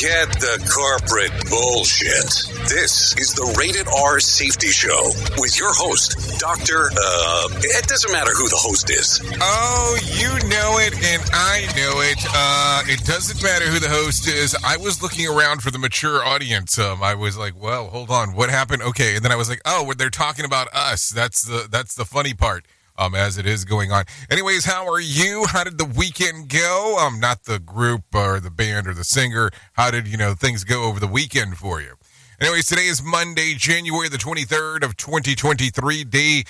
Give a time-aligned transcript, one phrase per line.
[0.00, 2.24] Forget the corporate bullshit.
[2.72, 6.88] This is the Rated R Safety Show with your host, Dr.
[6.88, 9.20] Uh, it doesn't matter who the host is.
[9.42, 12.16] Oh, you know it, and I know it.
[12.32, 14.56] Uh, it doesn't matter who the host is.
[14.64, 16.78] I was looking around for the mature audience.
[16.78, 18.80] Um, I was like, well, hold on, what happened?
[18.80, 21.10] Okay, and then I was like, oh, they're talking about us.
[21.10, 22.64] That's the that's the funny part
[23.00, 24.04] um, as it is going on.
[24.30, 25.46] Anyways, how are you?
[25.48, 26.98] How did the weekend go?
[27.00, 29.50] Um, not the group or the band or the singer.
[29.72, 31.94] How did you know things go over the weekend for you?
[32.40, 36.44] Anyways, today is Monday, January the 23rd of 2023, day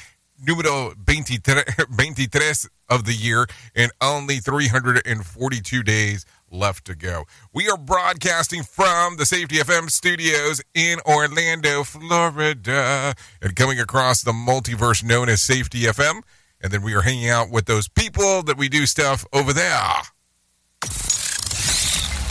[0.45, 1.63] numero 23,
[1.97, 2.41] 23
[2.89, 3.47] of the year,
[3.77, 7.25] and only 342 days left to go.
[7.55, 14.33] We are broadcasting from the Safety FM studios in Orlando, Florida, and coming across the
[14.33, 16.23] multiverse known as Safety FM
[16.63, 19.93] and then we are hanging out with those people that we do stuff over there.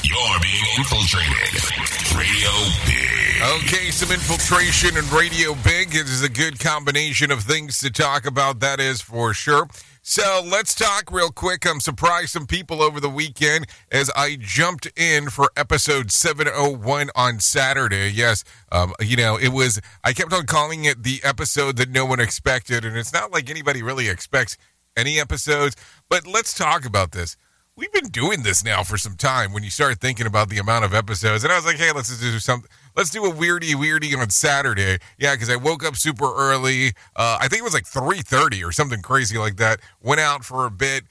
[0.03, 1.79] You're being infiltrated.
[2.17, 2.49] Radio
[2.85, 3.19] Big.
[3.63, 5.95] Okay, some infiltration and Radio Big.
[5.95, 9.67] is a good combination of things to talk about, that is for sure.
[10.09, 11.67] So let's talk real quick.
[11.67, 17.39] I'm surprised some people over the weekend as I jumped in for episode 701 on
[17.39, 18.09] Saturday.
[18.11, 22.07] Yes, um, you know, it was, I kept on calling it the episode that no
[22.07, 22.85] one expected.
[22.85, 24.57] And it's not like anybody really expects
[24.97, 25.75] any episodes,
[26.09, 27.37] but let's talk about this
[27.79, 30.83] we've been doing this now for some time when you start thinking about the amount
[30.83, 31.45] of episodes.
[31.45, 32.69] And I was like, hey, let's do something.
[32.99, 34.97] Let's do a weirdy weirdy on Saturday.
[35.17, 36.87] Yeah, because I woke up super early.
[37.15, 39.79] Uh, I think it was like 3.30 or something crazy like that.
[40.01, 41.05] Went out for a bit.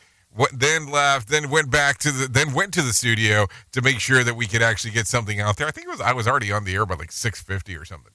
[0.53, 4.23] then left, then went back to the, then went to the studio to make sure
[4.23, 5.67] that we could actually get something out there.
[5.67, 7.87] I think it was I was already on the air by like six fifty or
[7.87, 8.13] something.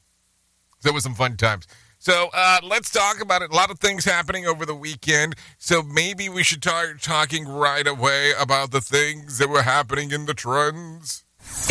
[0.82, 1.66] So it was some fun times.
[1.98, 3.50] So uh, let's talk about it.
[3.50, 5.34] A lot of things happening over the weekend.
[5.58, 10.28] So maybe we should start talking right away about the things that were happening in
[10.28, 11.24] the trends.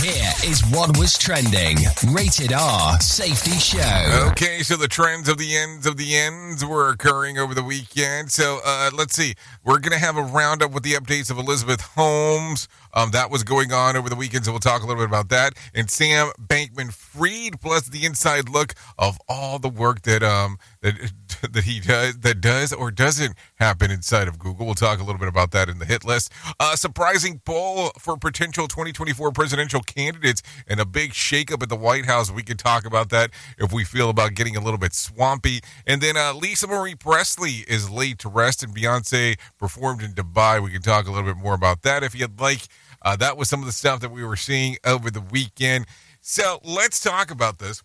[0.03, 1.79] Here is what was trending.
[2.09, 4.29] Rated R Safety Show.
[4.31, 8.33] Okay, so the trends of the ends of the ends were occurring over the weekend.
[8.33, 9.35] So uh, let's see.
[9.65, 12.69] We're going to have a roundup with the updates of Elizabeth Holmes.
[12.95, 15.29] Um, that was going on over the weekend, so we'll talk a little bit about
[15.31, 15.55] that.
[15.75, 21.13] And Sam Bankman Fried, plus the inside look of all the work that um that
[21.53, 24.67] that he does that does or doesn't happen inside of Google.
[24.67, 26.33] We'll talk a little bit about that in the hit list.
[26.61, 32.07] A surprising poll for potential 2024 presidential candidates and a big shakeup at the White
[32.07, 32.31] House.
[32.31, 35.61] We could talk about that if we feel about getting a little bit swampy.
[35.87, 40.63] And then uh, Lisa Marie Presley is laid to rest, and Beyonce performed in Dubai.
[40.63, 42.63] We can talk a little bit more about that if you'd like.
[43.05, 45.87] Uh, that was some of the stuff that we were seeing over the weekend.
[46.21, 47.83] So let's talk about this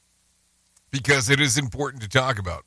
[0.91, 2.66] because it is important to talk about.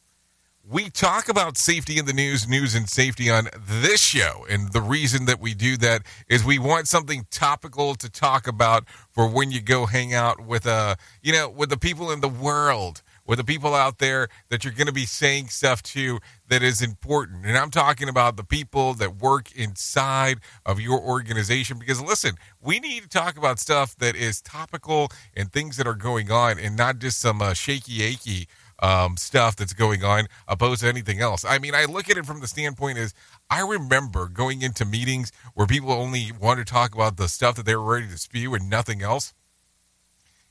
[0.70, 4.46] We talk about safety in the news, news and safety on this show.
[4.48, 8.84] And the reason that we do that is we want something topical to talk about
[9.10, 12.28] for when you go hang out with uh you know with the people in the
[12.28, 16.18] world with the people out there that you're going to be saying stuff to
[16.48, 17.46] that is important.
[17.46, 22.80] And I'm talking about the people that work inside of your organization because listen, we
[22.80, 26.76] need to talk about stuff that is topical and things that are going on and
[26.76, 28.48] not just some uh, shaky achy
[28.80, 31.44] um, stuff that's going on opposed to anything else.
[31.44, 33.14] I mean, I look at it from the standpoint is
[33.48, 37.66] I remember going into meetings where people only want to talk about the stuff that
[37.66, 39.34] they were ready to spew and nothing else.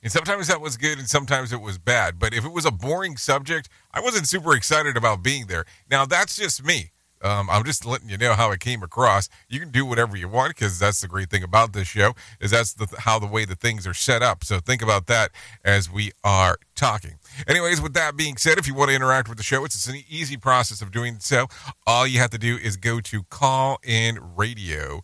[0.02, 2.20] And sometimes that was good and sometimes it was bad.
[2.20, 5.66] But if it was a boring subject, I wasn't super excited about being there.
[5.90, 6.92] Now, that's just me.
[7.22, 9.30] Um, I'm just letting you know how it came across.
[9.48, 12.52] You can do whatever you want because that's the great thing about this show is
[12.52, 14.44] that's the, how the way the things are set up.
[14.44, 15.32] So think about that
[15.64, 17.16] as we are talking.
[17.48, 20.02] Anyways, with that being said, if you want to interact with the show, it's an
[20.10, 21.48] easy process of doing so.
[21.86, 25.02] All you have to do is go to call in radio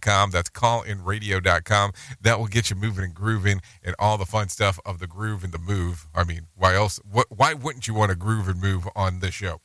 [0.00, 0.30] com.
[0.30, 1.92] That's callinradio.com.
[2.20, 5.44] That will get you moving and grooving and all the fun stuff of the groove
[5.44, 6.06] and the move.
[6.14, 7.00] I mean, why else?
[7.10, 9.60] What, why wouldn't you want to groove and move on this show?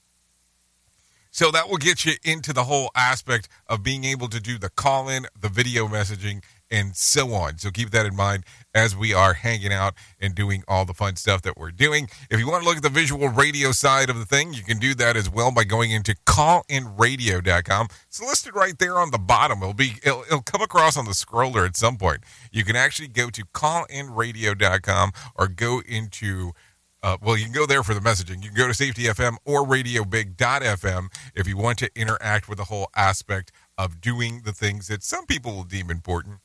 [1.31, 4.69] So that will get you into the whole aspect of being able to do the
[4.69, 6.41] call in, the video messaging,
[6.71, 7.57] and so on.
[7.57, 8.43] So keep that in mind
[8.73, 12.09] as we are hanging out and doing all the fun stuff that we're doing.
[12.29, 14.77] If you want to look at the visual radio side of the thing, you can
[14.77, 17.87] do that as well by going into callinradio.com.
[18.07, 19.59] It's listed right there on the bottom.
[19.61, 22.21] It'll be it'll, it'll come across on the scroller at some point.
[22.51, 26.51] You can actually go to callinradio.com or go into
[27.01, 28.43] uh, well, you can go there for the messaging.
[28.43, 32.65] You can go to Safety FM or RadioBig.fm if you want to interact with the
[32.65, 36.39] whole aspect of doing the things that some people will deem important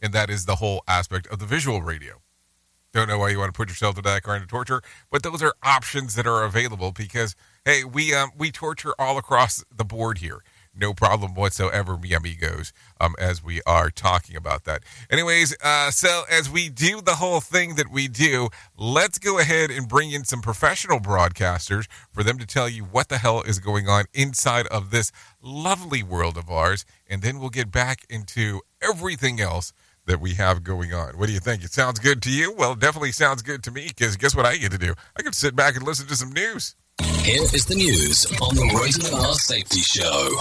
[0.00, 2.20] and that is the whole aspect of the visual radio.
[2.92, 4.80] Don't know why you want to put yourself to that kind of torture,
[5.10, 9.64] but those are options that are available because hey, we um, we torture all across
[9.74, 10.42] the board here.
[10.78, 14.82] No problem whatsoever, mi amigos, um, as we are talking about that.
[15.10, 19.70] Anyways, uh, so as we do the whole thing that we do, let's go ahead
[19.70, 23.58] and bring in some professional broadcasters for them to tell you what the hell is
[23.58, 25.10] going on inside of this
[25.42, 29.72] lovely world of ours, and then we'll get back into everything else
[30.04, 31.18] that we have going on.
[31.18, 31.64] What do you think?
[31.64, 32.52] It sounds good to you?
[32.52, 34.94] Well, it definitely sounds good to me because guess what I get to do?
[35.18, 36.76] I can sit back and listen to some news.
[37.02, 40.38] Here is the news on the Rated R Safety Show.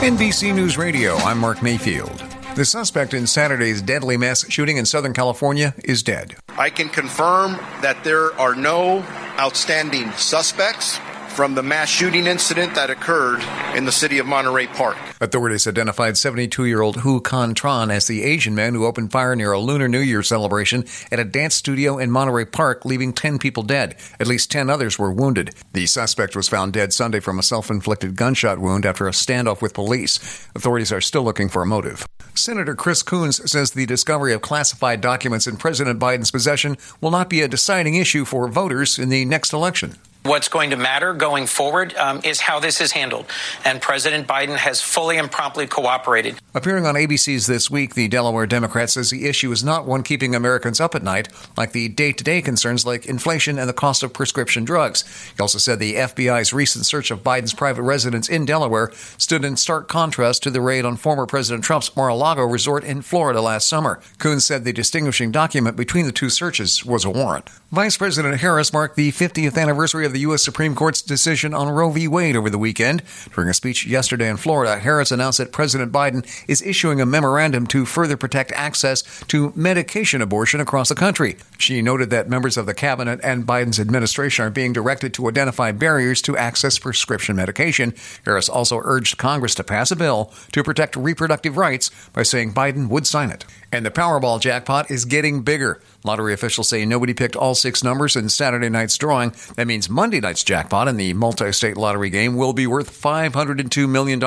[0.00, 2.22] NBC News Radio, I'm Mark Mayfield.
[2.54, 6.36] The suspect in Saturday's deadly mass shooting in Southern California is dead.
[6.50, 8.98] I can confirm that there are no
[9.40, 10.98] outstanding suspects
[11.34, 13.42] from the mass shooting incident that occurred
[13.76, 14.96] in the city of Monterey Park.
[15.20, 19.34] Authorities identified 72 year old Huu Can Tran as the Asian man who opened fire
[19.34, 23.38] near a Lunar New Year celebration at a dance studio in Monterey Park, leaving 10
[23.38, 23.96] people dead.
[24.20, 25.54] At least 10 others were wounded.
[25.72, 29.60] The suspect was found dead Sunday from a self inflicted gunshot wound after a standoff
[29.60, 30.18] with police.
[30.54, 32.06] Authorities are still looking for a motive.
[32.34, 37.28] Senator Chris Coons says the discovery of classified documents in President Biden's possession will not
[37.28, 39.96] be a deciding issue for voters in the next election.
[40.26, 43.26] What's going to matter going forward um, is how this is handled.
[43.62, 46.36] And President Biden has fully and promptly cooperated.
[46.54, 50.34] Appearing on ABC's This Week, the Delaware Democrat says the issue is not one keeping
[50.34, 51.28] Americans up at night,
[51.58, 55.04] like the day to day concerns like inflation and the cost of prescription drugs.
[55.36, 59.58] He also said the FBI's recent search of Biden's private residence in Delaware stood in
[59.58, 63.42] stark contrast to the raid on former President Trump's Mar a Lago resort in Florida
[63.42, 64.00] last summer.
[64.16, 67.50] Coons said the distinguishing document between the two searches was a warrant.
[67.70, 70.42] Vice President Harris marked the 50th anniversary of the U.S.
[70.42, 72.08] Supreme Court's decision on Roe v.
[72.08, 73.02] Wade over the weekend.
[73.34, 77.66] During a speech yesterday in Florida, Harris announced that President Biden is issuing a memorandum
[77.66, 81.36] to further protect access to medication abortion across the country.
[81.58, 85.72] She noted that members of the cabinet and Biden's administration are being directed to identify
[85.72, 87.92] barriers to access prescription medication.
[88.24, 92.88] Harris also urged Congress to pass a bill to protect reproductive rights by saying Biden
[92.88, 93.44] would sign it.
[93.74, 95.80] And the Powerball jackpot is getting bigger.
[96.04, 99.34] Lottery officials say nobody picked all six numbers in Saturday night's drawing.
[99.56, 103.88] That means Monday night's jackpot in the multi state lottery game will be worth $502
[103.88, 104.22] million.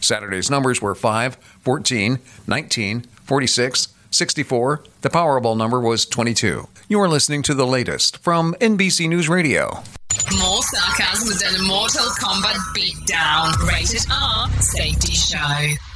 [0.00, 4.82] Saturday's numbers were 5, 14, 19, 46, 64.
[5.02, 6.66] The Powerball number was 22.
[6.88, 9.84] You're listening to the latest from NBC News Radio.
[10.40, 13.56] More sarcasm than a Mortal Kombat beatdown.
[13.64, 15.91] Rated R Safety Show.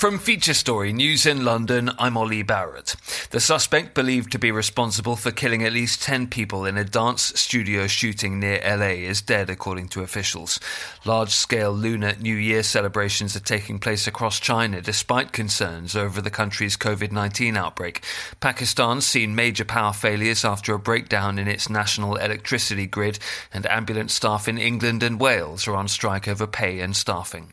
[0.00, 2.96] From Feature Story News in London, I'm Ollie Barrett.
[3.32, 7.38] The suspect believed to be responsible for killing at least 10 people in a dance
[7.38, 10.58] studio shooting near LA is dead, according to officials.
[11.04, 16.30] Large scale Lunar New Year celebrations are taking place across China despite concerns over the
[16.30, 18.02] country's COVID 19 outbreak.
[18.40, 23.18] Pakistan's seen major power failures after a breakdown in its national electricity grid,
[23.52, 27.52] and ambulance staff in England and Wales are on strike over pay and staffing.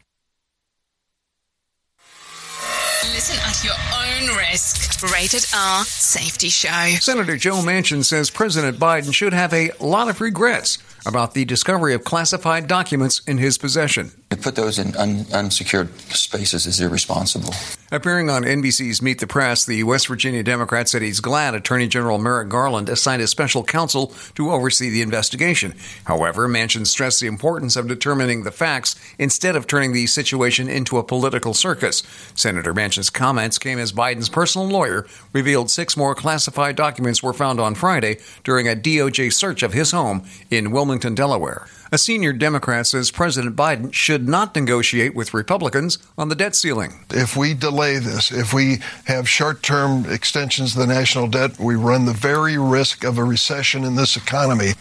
[3.14, 5.02] Listen at your own risk.
[5.14, 6.96] Rated R Safety Show.
[7.00, 11.94] Senator Joe Manchin says President Biden should have a lot of regrets about the discovery
[11.94, 14.12] of classified documents in his possession.
[14.30, 17.54] To put those in un- unsecured spaces is irresponsible.
[17.94, 22.18] Appearing on NBC's Meet the Press, the West Virginia Democrat said he's glad Attorney General
[22.18, 25.74] Merrick Garland assigned a special counsel to oversee the investigation.
[26.04, 30.98] However, Manchin stressed the importance of determining the facts instead of turning the situation into
[30.98, 32.04] a political circus.
[32.36, 37.62] Senator Manchin's comments came as Biden's personal lawyer revealed six more classified documents were found
[37.62, 41.68] on Friday during a DOJ search of his home in Wilmington, Delaware.
[41.90, 47.06] A senior Democrat says President Biden should not negotiate with Republicans on the debt ceiling.
[47.12, 51.76] If we delay this, if we have short term extensions of the national debt, we
[51.76, 54.72] run the very risk of a recession in this economy.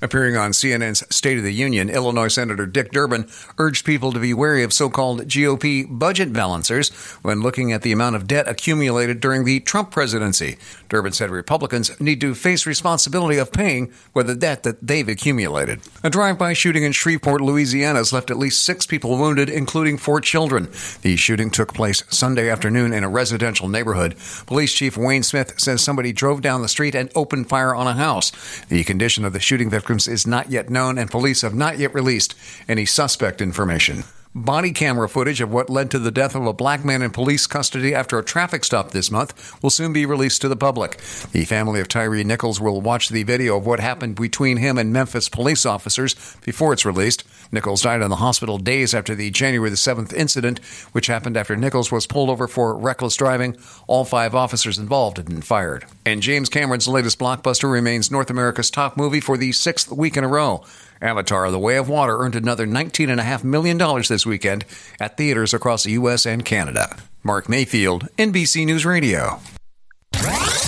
[0.00, 3.28] Appearing on CNN's State of the Union, Illinois Senator Dick Durbin
[3.58, 6.90] urged people to be wary of so called GOP budget balancers
[7.22, 10.58] when looking at the amount of debt accumulated during the Trump presidency.
[10.88, 15.80] Durbin said Republicans need to face responsibility of paying for the debt that they've accumulated.
[16.04, 19.98] A drive by shooting in Shreveport, Louisiana has left at least six people wounded, including
[19.98, 20.68] four children.
[21.02, 24.16] The shooting took place Sunday afternoon in a residential neighborhood.
[24.46, 27.94] Police Chief Wayne Smith says somebody drove down the street and opened fire on a
[27.94, 28.32] house.
[28.68, 31.94] The condition of the shooting victims is not yet known, and police have not yet
[31.94, 32.34] released
[32.68, 34.04] any suspect information.
[34.34, 37.46] Body camera footage of what led to the death of a black man in police
[37.46, 40.96] custody after a traffic stop this month will soon be released to the public.
[41.32, 44.90] The family of Tyre Nichols will watch the video of what happened between him and
[44.90, 46.14] Memphis police officers
[46.46, 47.24] before it's released.
[47.52, 50.60] Nichols died in the hospital days after the January the 7th incident,
[50.92, 53.58] which happened after Nichols was pulled over for reckless driving.
[53.86, 55.84] All five officers involved had been fired.
[56.06, 60.24] And James Cameron's latest blockbuster remains North America's top movie for the sixth week in
[60.24, 60.64] a row.
[61.02, 63.76] Avatar The Way of Water earned another $19.5 million
[64.08, 64.64] this weekend
[65.00, 66.24] at theaters across the U.S.
[66.24, 66.96] and Canada.
[67.22, 69.40] Mark Mayfield, NBC News Radio.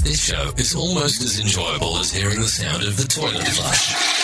[0.03, 4.24] This show is almost as enjoyable as hearing the sound of the toilet flush.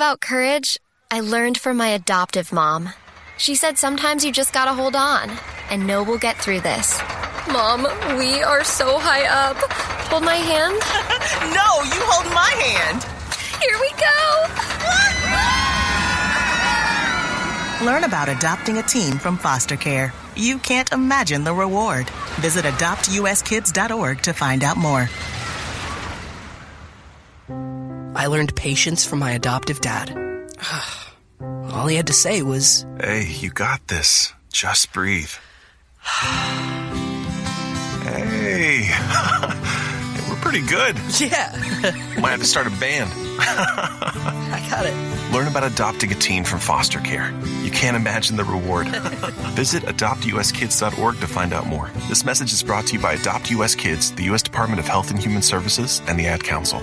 [0.00, 0.78] About courage?
[1.10, 2.88] I learned from my adoptive mom.
[3.36, 5.30] She said sometimes you just gotta hold on
[5.68, 6.98] and know we'll get through this.
[7.52, 7.82] Mom,
[8.16, 9.58] we are so high up.
[10.08, 10.72] Hold my hand.
[11.52, 13.04] no, you hold my hand.
[13.60, 13.90] Here we
[17.84, 17.84] go.
[17.84, 20.14] Learn about adopting a teen from foster care.
[20.34, 22.08] You can't imagine the reward.
[22.40, 25.10] Visit adoptuskids.org to find out more.
[28.14, 30.10] I learned patience from my adoptive dad.
[31.40, 34.32] All he had to say was, Hey, you got this.
[34.52, 35.30] Just breathe.
[38.02, 38.82] hey.
[38.82, 38.90] hey
[40.28, 40.96] we're pretty good.
[41.18, 41.52] Yeah.
[42.20, 43.10] Might have to start a band.
[43.38, 45.32] I got it.
[45.32, 47.32] Learn about adopting a teen from foster care.
[47.62, 48.88] You can't imagine the reward.
[49.54, 51.88] Visit adoptuskids.org to find out more.
[52.08, 54.42] This message is brought to you by Adopt US Kids, the U.S.
[54.42, 56.82] Department of Health and Human Services, and the Ad Council.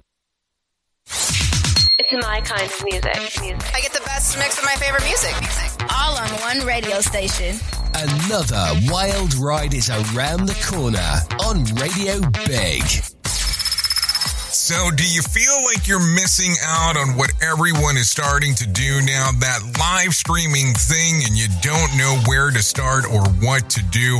[2.03, 3.41] It's my kind of music.
[3.41, 3.75] music.
[3.75, 5.35] I get the best mix of my favorite music.
[5.95, 7.55] All on one radio station.
[7.93, 12.83] Another wild ride is around the corner on Radio Big.
[14.51, 19.01] So, do you feel like you're missing out on what everyone is starting to do
[19.01, 19.29] now?
[19.39, 24.19] That live streaming thing, and you don't know where to start or what to do?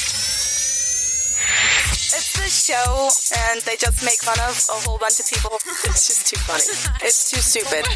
[2.51, 3.09] It's the show,
[3.49, 5.51] and they just make fun of a whole bunch of people.
[5.85, 6.63] It's just too funny.
[7.01, 7.87] It's too stupid.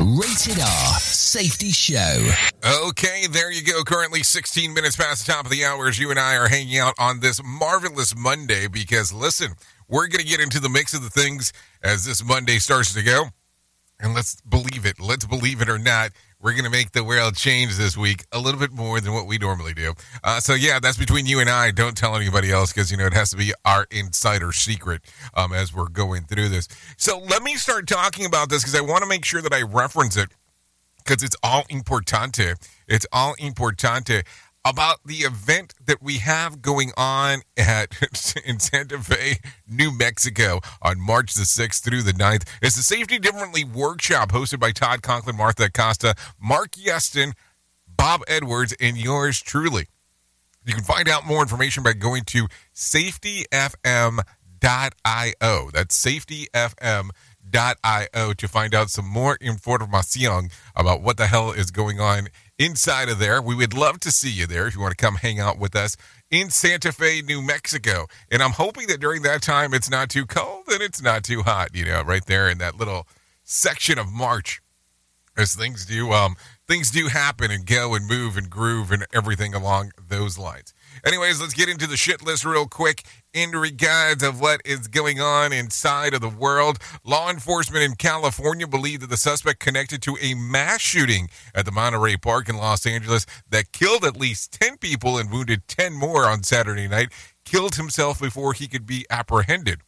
[0.00, 2.30] Rated R Safety Show.
[2.86, 3.82] Okay, there you go.
[3.82, 6.78] Currently 16 minutes past the top of the hour as you and I are hanging
[6.78, 9.54] out on this marvelous Monday because, listen,
[9.88, 11.52] we're going to get into the mix of the things
[11.82, 13.24] as this Monday starts to go.
[13.98, 15.00] And let's believe it.
[15.00, 16.12] Let's believe it or not.
[16.40, 19.26] We're going to make the world change this week a little bit more than what
[19.26, 19.94] we normally do.
[20.22, 21.72] Uh, so, yeah, that's between you and I.
[21.72, 25.02] Don't tell anybody else because, you know, it has to be our insider secret
[25.34, 26.68] um, as we're going through this.
[26.96, 29.62] So, let me start talking about this because I want to make sure that I
[29.62, 30.28] reference it
[30.98, 32.54] because it's all importante.
[32.86, 34.24] It's all importante
[34.68, 37.96] about the event that we have going on at
[38.44, 42.46] in Santa Fe, New Mexico on March the 6th through the 9th.
[42.60, 47.32] It's the Safety Differently workshop hosted by Todd Conklin, Martha Acosta, Mark Yeston,
[47.86, 49.86] Bob Edwards, and yours truly.
[50.66, 54.20] You can find out more information by going to safetyfm.io.
[55.72, 57.12] That's safetyfm.io
[58.34, 63.18] to find out some more information about what the hell is going on inside of
[63.18, 63.40] there.
[63.40, 65.76] We would love to see you there if you want to come hang out with
[65.76, 65.96] us
[66.30, 68.06] in Santa Fe, New Mexico.
[68.30, 71.42] And I'm hoping that during that time it's not too cold and it's not too
[71.42, 73.06] hot, you know, right there in that little
[73.44, 74.60] section of March.
[75.36, 76.34] As things do um
[76.66, 80.74] things do happen and go and move and groove and everything along those lines.
[81.04, 85.20] Anyways, let's get into the shit list real quick in regards of what is going
[85.20, 86.78] on inside of the world.
[87.04, 91.72] Law enforcement in California believe that the suspect connected to a mass shooting at the
[91.72, 96.24] Monterey Park in Los Angeles that killed at least 10 people and wounded 10 more
[96.24, 97.12] on Saturday night
[97.44, 99.80] killed himself before he could be apprehended.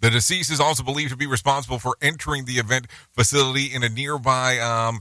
[0.00, 3.88] The deceased is also believed to be responsible for entering the event facility in a
[3.88, 5.00] nearby um,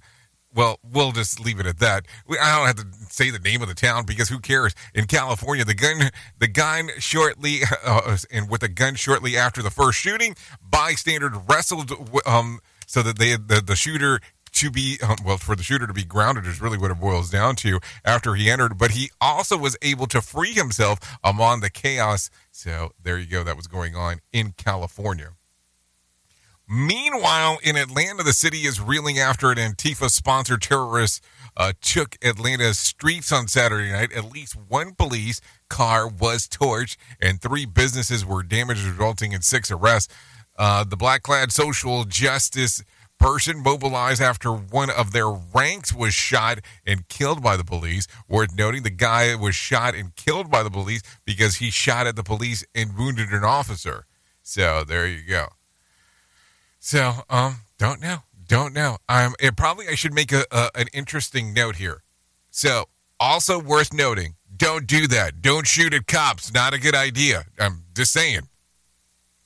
[0.53, 2.05] well, we'll just leave it at that.
[2.29, 4.73] I don't have to say the name of the town because who cares?
[4.93, 6.09] In California, the gun,
[6.39, 11.91] the gun shortly, uh, and with a gun shortly after the first shooting, bystanders wrestled
[12.25, 14.19] um, so that they the, the shooter
[14.51, 17.29] to be um, well for the shooter to be grounded is really what it boils
[17.29, 21.69] down to after he entered but he also was able to free himself among the
[21.69, 25.29] chaos so there you go that was going on in california
[26.71, 31.23] Meanwhile, in Atlanta, the city is reeling after an Antifa sponsored terrorist
[31.58, 34.13] uh, took Atlanta's streets on Saturday night.
[34.13, 39.71] At least one police car was torched and three businesses were damaged, resulting in six
[39.71, 40.13] arrests.
[40.60, 42.84] Uh, the black clad social justice
[43.17, 48.05] person mobilized after one of their ranks was shot and killed by the police.
[48.27, 52.15] Worth noting, the guy was shot and killed by the police because he shot at
[52.15, 54.05] the police and wounded an officer.
[54.43, 55.47] So there you go.
[56.89, 58.97] So, um, don't know, don't know.
[59.08, 62.02] Um, it probably I should make a, a an interesting note here.
[62.49, 62.86] So,
[63.19, 65.39] also worth noting, don't do that.
[65.39, 66.52] Don't shoot at cops.
[66.52, 67.43] Not a good idea.
[67.60, 68.47] I'm just saying.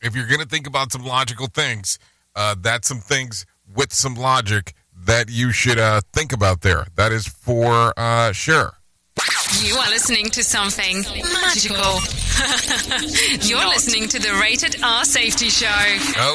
[0.01, 1.99] If you're gonna think about some logical things,
[2.33, 6.87] uh, that's some things with some logic that you should uh, think about there.
[6.95, 8.77] That is for uh, sure.
[9.61, 11.99] You are listening to something magical.
[13.47, 13.75] You're Not.
[13.75, 15.67] listening to the Rated R Safety Show.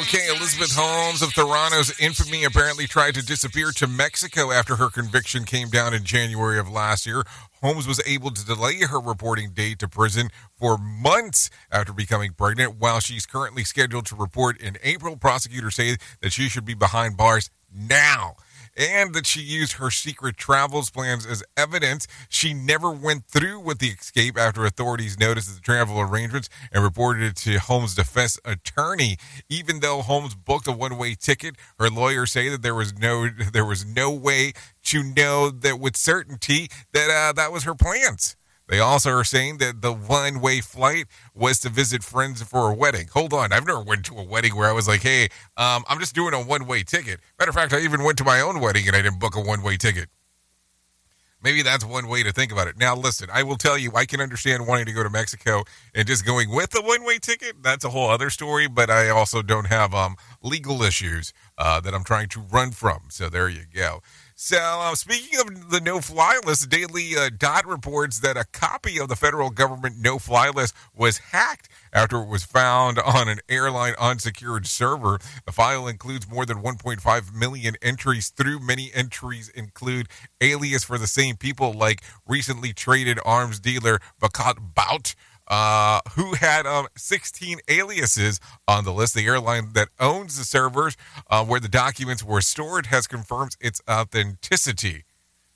[0.01, 5.45] Okay, Elizabeth Holmes of Theranos infamy apparently tried to disappear to Mexico after her conviction
[5.45, 7.25] came down in January of last year.
[7.61, 12.77] Holmes was able to delay her reporting date to prison for months after becoming pregnant.
[12.79, 17.17] While she's currently scheduled to report in April, prosecutors say that she should be behind
[17.17, 18.37] bars now
[18.79, 22.07] and that she used her secret travels plans as evidence.
[22.29, 27.25] She never went through with the escape after authorities noticed the travel arrangements and reported
[27.25, 29.19] it to Holmes' defense attorney.
[29.49, 33.65] Even though Holmes booked a one-way ticket, her lawyers say that there was no there
[33.65, 34.53] was no way
[34.85, 38.38] to know that with certainty that uh, that was her plans.
[38.69, 42.75] They also are saying that the one way flight was to visit friends for a
[42.75, 43.09] wedding.
[43.15, 45.25] Hold on, I've never went to a wedding where I was like, hey,
[45.57, 47.21] um, I'm just doing a one way ticket.
[47.39, 49.41] Matter of fact, I even went to my own wedding and I didn't book a
[49.41, 50.11] one way ticket.
[51.41, 52.77] Maybe that's one way to think about it.
[52.77, 55.63] Now, listen, I will tell you, I can understand wanting to go to Mexico
[55.95, 57.63] and just going with a one way ticket.
[57.63, 61.95] That's a whole other story, but I also don't have um, legal issues uh, that
[61.95, 63.05] I'm trying to run from.
[63.11, 64.03] So there you go.
[64.41, 69.01] So, uh, speaking of the no fly list, Daily uh, Dot reports that a copy
[69.01, 73.41] of the federal government no fly list was hacked after it was found on an
[73.49, 75.19] airline unsecured server.
[75.45, 78.29] The file includes more than 1.5 million entries.
[78.29, 80.07] Through many entries include
[80.41, 85.17] alias for the same people, like recently traded arms dealer Viktor Bout
[85.49, 89.15] uh, who had um, 16 aliases on the list.
[89.15, 90.97] The airline that owns the servers
[91.31, 95.05] uh, where the documents were stored has confirmed its authenticity.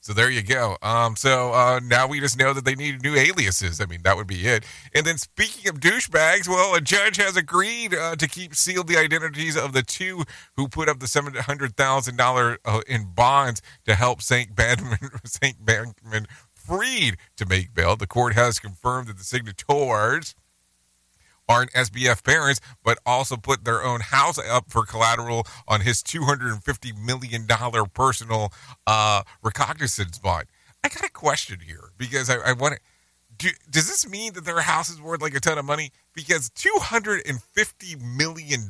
[0.03, 0.77] So there you go.
[0.83, 3.81] Um, so uh, now we just know that they need new aliases.
[3.81, 4.65] I mean, that would be it.
[4.97, 8.97] And then speaking of douchebags, well, a judge has agreed uh, to keep sealed the
[8.97, 10.25] identities of the two
[10.57, 12.57] who put up the seven hundred thousand uh,
[12.89, 16.27] in bonds to help Saint Bankman Saint Bankman
[16.65, 17.97] Fried to make bail.
[17.97, 20.35] The court has confirmed that the signatories
[21.49, 27.05] aren't SBF parents, but also put their own house up for collateral on his $250
[27.05, 27.47] million
[27.93, 28.53] personal
[28.87, 30.47] uh, recognizance bond.
[30.85, 32.81] I got a question here because I, I want to.
[33.35, 35.91] Do, does this mean that their house is worth like a ton of money?
[36.15, 38.69] Because $250 million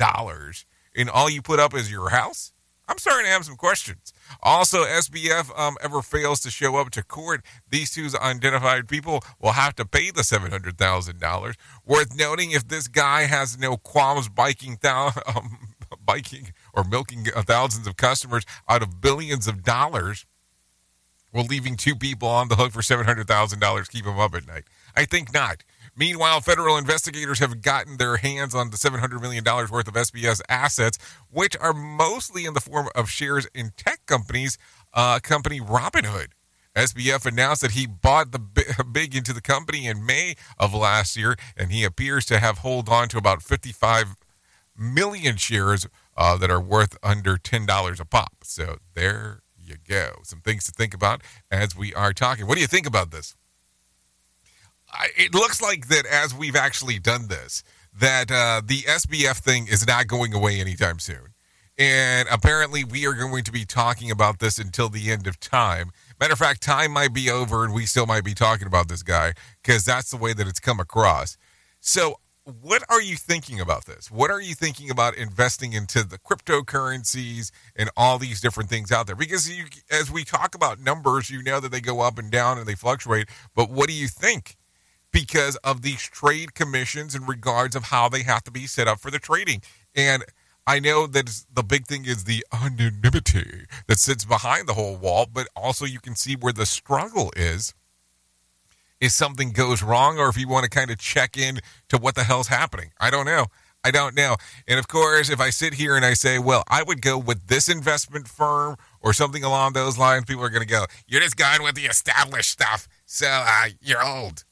[0.94, 2.51] in all you put up is your house?
[2.92, 4.12] I'm starting to have some questions.
[4.42, 9.52] Also, SBF um, ever fails to show up to court, these two identified people will
[9.52, 11.54] have to pay the $700,000.
[11.86, 14.92] Worth noting, if this guy has no qualms biking, th-
[15.34, 15.56] um,
[16.04, 20.26] biking or milking thousands of customers out of billions of dollars,
[21.32, 24.64] will leaving two people on the hook for $700,000 keep them up at night?
[24.94, 25.64] I think not.
[25.94, 30.98] Meanwhile, federal investigators have gotten their hands on the $700 million worth of SBF assets,
[31.30, 34.56] which are mostly in the form of shares in tech companies,
[34.94, 36.28] uh, company Robinhood.
[36.74, 38.38] SBF announced that he bought the
[38.92, 42.88] big into the company in May of last year, and he appears to have hold
[42.88, 44.16] on to about 55
[44.76, 48.36] million shares uh, that are worth under $10 a pop.
[48.44, 50.20] So there you go.
[50.24, 52.46] Some things to think about as we are talking.
[52.46, 53.36] What do you think about this?
[55.16, 57.62] It looks like that as we've actually done this,
[57.98, 61.34] that uh, the SBF thing is not going away anytime soon.
[61.78, 65.90] And apparently, we are going to be talking about this until the end of time.
[66.20, 69.02] Matter of fact, time might be over and we still might be talking about this
[69.02, 71.36] guy because that's the way that it's come across.
[71.80, 74.10] So, what are you thinking about this?
[74.10, 79.06] What are you thinking about investing into the cryptocurrencies and all these different things out
[79.06, 79.16] there?
[79.16, 82.58] Because you, as we talk about numbers, you know that they go up and down
[82.58, 83.28] and they fluctuate.
[83.54, 84.56] But what do you think?
[85.12, 88.98] Because of these trade commissions in regards of how they have to be set up
[88.98, 89.62] for the trading.
[89.94, 90.24] And
[90.66, 95.26] I know that the big thing is the anonymity that sits behind the whole wall,
[95.30, 97.74] but also you can see where the struggle is.
[99.00, 102.14] If something goes wrong, or if you want to kind of check in to what
[102.14, 103.46] the hell's happening, I don't know.
[103.84, 104.36] I don't know.
[104.68, 107.48] And of course, if I sit here and I say, well, I would go with
[107.48, 111.36] this investment firm or something along those lines, people are going to go, you're just
[111.36, 112.86] going with the established stuff.
[113.04, 114.44] So uh, you're old.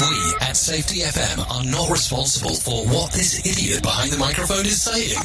[0.00, 4.80] We at Safety FM are not responsible for what this idiot behind the microphone is
[4.80, 5.18] saying.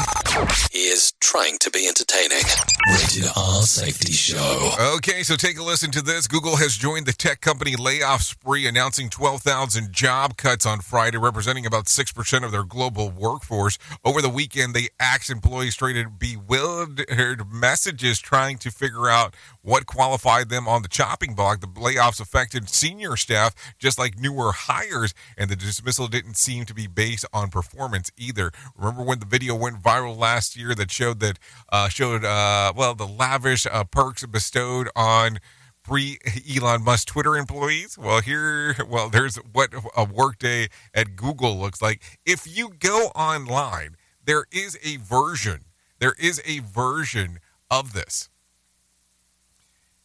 [0.71, 2.43] He is trying to be entertaining.
[2.89, 4.73] Rated R Safety Show.
[4.97, 6.27] Okay, so take a listen to this.
[6.27, 11.65] Google has joined the tech company layoff spree, announcing 12,000 job cuts on Friday, representing
[11.65, 13.77] about 6% of their global workforce.
[14.03, 19.33] Over the weekend, they asked employees traded bewildered messages trying to figure out
[19.67, 21.59] what qualified them on the chopping block.
[21.59, 26.73] The layoffs affected senior staff, just like newer hires, and the dismissal didn't seem to
[26.73, 28.51] be based on performance either.
[28.77, 31.37] Remember when the video went viral last year that showed that
[31.69, 35.39] uh, showed uh, well the lavish uh, perks bestowed on
[35.83, 36.17] pre
[36.49, 37.97] Elon Musk Twitter employees.
[37.97, 42.01] Well, here, well, there's what a workday at Google looks like.
[42.25, 45.65] If you go online, there is a version.
[45.99, 48.29] There is a version of this,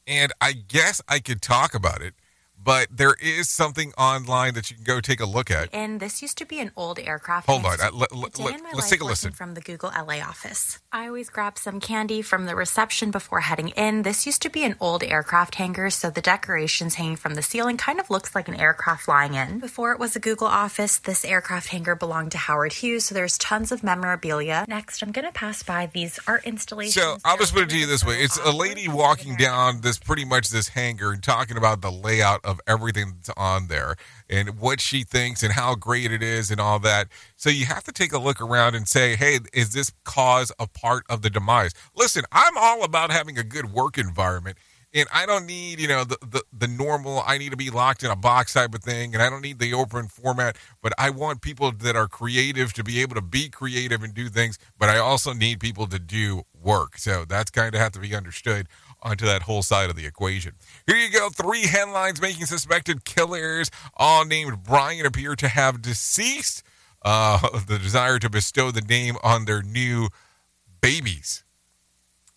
[0.06, 2.14] and I guess I could talk about it
[2.62, 5.68] but there is something online that you can go take a look at.
[5.72, 7.46] And this used to be an old aircraft.
[7.48, 7.96] Hold on, hangar.
[7.96, 9.32] let- let- A day let- in my let's take a listen.
[9.32, 10.78] From the Google LA office.
[10.92, 14.02] I always grab some candy from the reception before heading in.
[14.02, 17.76] This used to be an old aircraft hangar, so the decorations hanging from the ceiling
[17.76, 19.58] kind of looks like an aircraft flying in.
[19.58, 23.38] Before it was a Google office, this aircraft hangar belonged to Howard Hughes, so there's
[23.38, 24.64] tons of memorabilia.
[24.68, 26.94] Next, I'm going to pass by these art installations.
[26.94, 29.98] So I'll just put it to you this way: it's a lady walking down this
[29.98, 33.96] pretty much this hangar and talking about the layout of everything that's on there
[34.28, 37.08] and what she thinks and how great it is and all that.
[37.36, 40.66] So you have to take a look around and say, "Hey, is this cause a
[40.66, 44.58] part of the demise?" Listen, I'm all about having a good work environment.
[44.94, 48.02] And I don't need, you know, the, the, the normal, I need to be locked
[48.02, 49.14] in a box type of thing.
[49.14, 52.84] And I don't need the open format, but I want people that are creative to
[52.84, 54.58] be able to be creative and do things.
[54.78, 56.98] But I also need people to do work.
[56.98, 58.68] So that's kind of have to be understood
[59.02, 60.52] onto that whole side of the equation.
[60.86, 61.28] Here you go.
[61.28, 66.62] Three headlines making suspected killers, all named Brian, appear to have deceased.
[67.04, 70.08] Uh, the desire to bestow the name on their new
[70.80, 71.44] babies.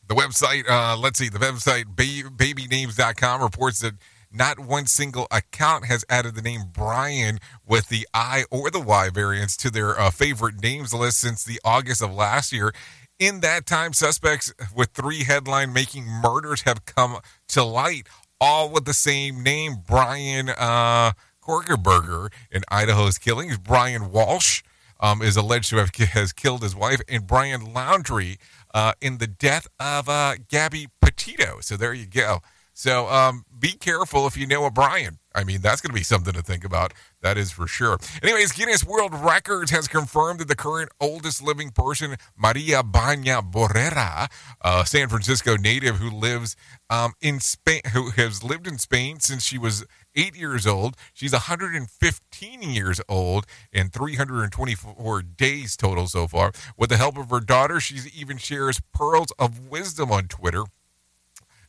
[0.08, 3.94] The website, uh, let's see, the website ba- babynames.com reports that
[4.32, 9.10] not one single account has added the name Brian with the I or the Y
[9.10, 12.74] variants to their uh, favorite names list since the August of last year.
[13.18, 18.08] In that time, suspects with three headline making murders have come to light,
[18.42, 23.58] all with the same name Brian uh, Korkerberger in Idaho's killings.
[23.58, 24.64] Brian Walshe
[25.00, 28.38] um, is alleged to have has killed his wife, and Brian Laundrie
[28.74, 31.60] uh, in the death of uh, Gabby Petito.
[31.62, 32.40] So there you go.
[32.78, 35.20] So um, be careful if you know a Brian.
[35.34, 36.94] I mean, that's going to be something to think about.
[37.22, 37.98] That is for sure.
[38.22, 44.30] Anyways, Guinness World Records has confirmed that the current oldest living person, Maria Branyas Morera,
[44.62, 46.58] a San Francisco native who lives
[46.90, 50.98] um, in Spain, who has lived in Spain since she was eight years old.
[51.14, 56.52] She's 115 years old and 324 days total so far.
[56.78, 60.66] With the help of her daughter, she even shares pearls of wisdom on Twitter.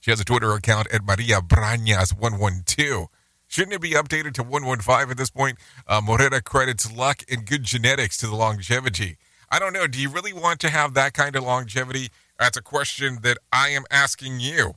[0.07, 3.09] She has a Twitter account at Maria Branyas112.
[3.49, 5.59] Shouldn't it be updated to 115 at this point?
[5.85, 9.17] Uh, Morera credits luck and good genetics to the longevity.
[9.51, 9.89] I don't know.
[9.89, 12.11] Do you really want to have that kind of longevity?
[12.39, 14.75] That's a question that I am asking you.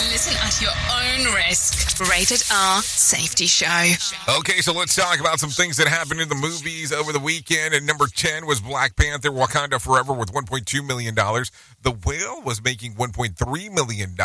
[0.00, 1.98] Listen at your own risk.
[2.08, 3.94] Rated R Safety Show.
[4.38, 7.74] Okay, so let's talk about some things that happened in the movies over the weekend.
[7.74, 11.16] And number 10 was Black Panther Wakanda Forever with $1.2 million.
[11.16, 14.16] The Whale was making $1.3 million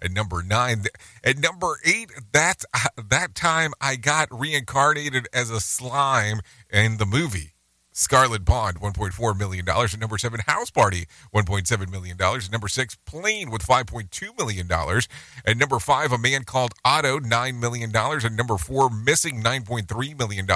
[0.00, 0.84] at number 9.
[1.22, 7.06] At number 8, that, uh, that time I got reincarnated as a slime in the
[7.06, 7.55] movie.
[7.98, 9.66] Scarlet Bond, $1.4 million.
[9.66, 12.18] At number seven, House Party, $1.7 million.
[12.20, 14.70] At number six, Plane with $5.2 million.
[14.70, 17.96] At number five, A Man Called Otto, $9 million.
[17.96, 20.46] At number four, Missing, $9.3 million.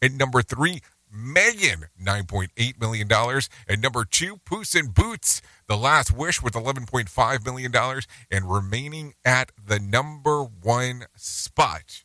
[0.00, 3.08] At number three, M3GAN, $9.8 million.
[3.68, 7.72] At number two, Puss in Boots, The Last Wish with $11.5 million.
[8.30, 12.04] And remaining at the number one spot,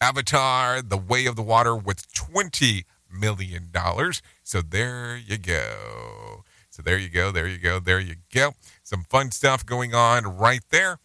[0.00, 4.22] Avatar, The Way of the Water with 20 million dollars.
[4.42, 6.44] So there you go.
[6.70, 7.30] So there you go.
[7.30, 7.80] There you go.
[7.80, 8.52] There you go.
[8.82, 10.98] Some fun stuff going on right there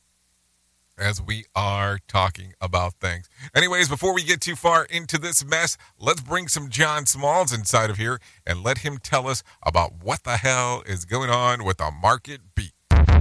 [0.97, 3.29] as we are talking about things.
[3.55, 7.89] Anyways, before we get too far into this mess, let's bring some John Smalls inside
[7.89, 11.77] of here and let him tell us about what the hell is going on with
[11.77, 12.71] the market beat.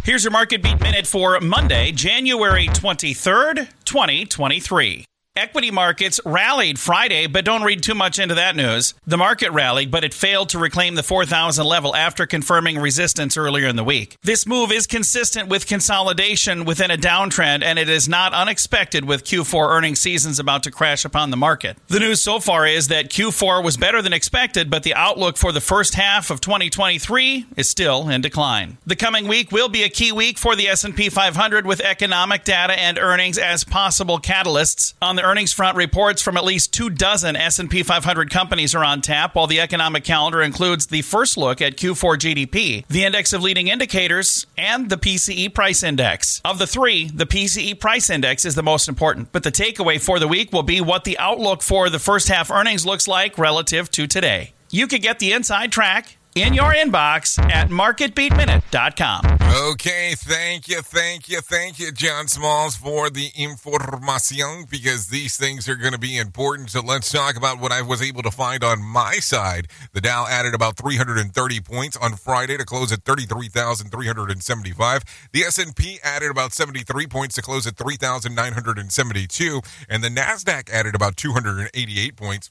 [0.05, 5.05] Here's your market beat minute for Monday, January 23rd, 2023.
[5.37, 8.95] Equity markets rallied Friday, but don't read too much into that news.
[9.05, 13.67] The market rallied, but it failed to reclaim the 4,000 level after confirming resistance earlier
[13.67, 14.17] in the week.
[14.23, 19.25] This move is consistent with consolidation within a downtrend, and it is not unexpected with
[19.25, 21.79] Q4 earnings seasons about to crash upon the market.
[21.89, 25.51] The news so far is that Q4 was better than expected, but the outlook for
[25.51, 28.79] the first half of 2023 is still in decline.
[28.87, 32.79] The coming week will be a key week for the S&P 500 with economic data
[32.79, 34.95] and earnings as possible catalysts.
[35.03, 39.01] On the earnings front, reports from at least two dozen S&P 500 companies are on
[39.01, 43.43] tap, while the economic calendar includes the first look at Q4 GDP, the index of
[43.43, 46.41] leading indicators, and the PCE price index.
[46.45, 50.19] Of the three, the PCE price index is the most important, but the takeaway for
[50.19, 53.91] the week will be what the outlook for the first half earnings looks like relative
[53.93, 54.53] to today.
[54.71, 59.39] You could get the inside track in your inbox at marketbeatminute.com.
[59.71, 65.69] Okay, thank you, thank you, thank you, John Smalls, for the information because these things
[65.69, 66.71] are going to be important.
[66.71, 69.69] So let's talk about what I was able to find on my side.
[69.93, 75.03] The Dow added about 330 points on Friday to close at 33,375.
[75.33, 81.17] The S&P added about 73 points to close at 3,972, and the Nasdaq added about
[81.17, 82.51] 288 points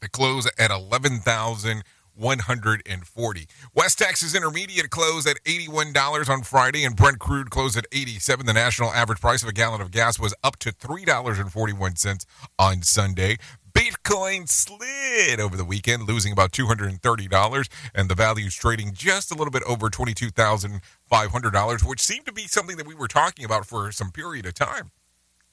[0.00, 1.84] to close at 11,000.
[2.14, 3.46] 140.
[3.74, 8.46] West Texas Intermediate closed at $81 on Friday, and Brent crude closed at 87.
[8.46, 12.26] The national average price of a gallon of gas was up to $3.41
[12.58, 13.36] on Sunday.
[13.74, 19.50] Bitcoin slid over the weekend, losing about $230, and the value's trading just a little
[19.50, 24.10] bit over $22,500, which seemed to be something that we were talking about for some
[24.10, 24.90] period of time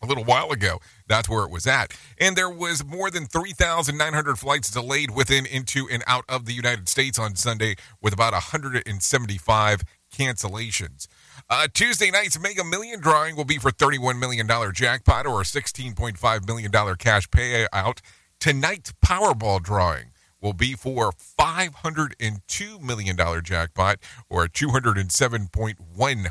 [0.01, 0.79] a little while ago.
[1.07, 1.93] That's where it was at.
[2.17, 6.87] And there was more than 3,900 flights delayed within, into, and out of the United
[6.89, 9.83] States on Sunday, with about 175
[10.13, 11.07] cancellations.
[11.49, 16.47] Uh, Tuesday night's Mega Million drawing will be for $31 million jackpot or a $16.5
[16.47, 17.99] million cash payout.
[18.39, 23.97] Tonight's Powerball drawing will be for $502 million jackpot
[24.29, 26.27] or a $207.1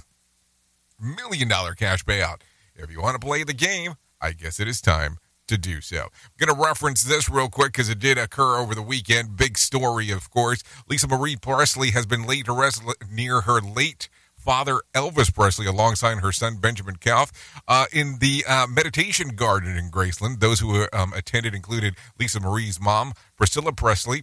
[1.00, 2.40] million cash payout.
[2.78, 5.96] If you want to play the game, I guess it is time to do so.
[6.02, 9.36] I'm going to reference this real quick because it did occur over the weekend.
[9.36, 10.62] Big story, of course.
[10.88, 16.18] Lisa Marie Presley has been laid to rest near her late father Elvis Presley alongside
[16.18, 20.40] her son Benjamin Calf uh, in the uh, meditation garden in Graceland.
[20.40, 24.22] Those who um, attended included Lisa Marie's mom, Priscilla Presley,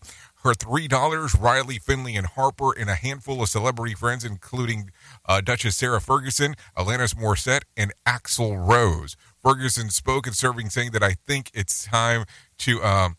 [0.54, 4.92] three daughters, Riley, Finley, and Harper, and a handful of celebrity friends, including
[5.26, 9.16] uh, Duchess Sarah Ferguson, Alanis Morissette, and Axl Rose.
[9.42, 12.26] Ferguson spoke in serving, saying that I think it's time
[12.60, 13.18] to um,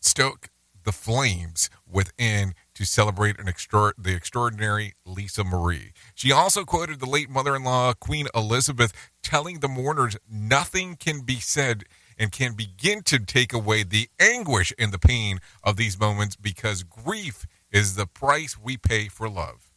[0.00, 0.50] stoke
[0.84, 5.92] the flames within to celebrate extra- the extraordinary Lisa Marie.
[6.14, 8.92] She also quoted the late mother in law, Queen Elizabeth,
[9.22, 11.84] telling the mourners nothing can be said
[12.18, 16.82] and can begin to take away the anguish and the pain of these moments because
[16.82, 19.70] grief is the price we pay for love.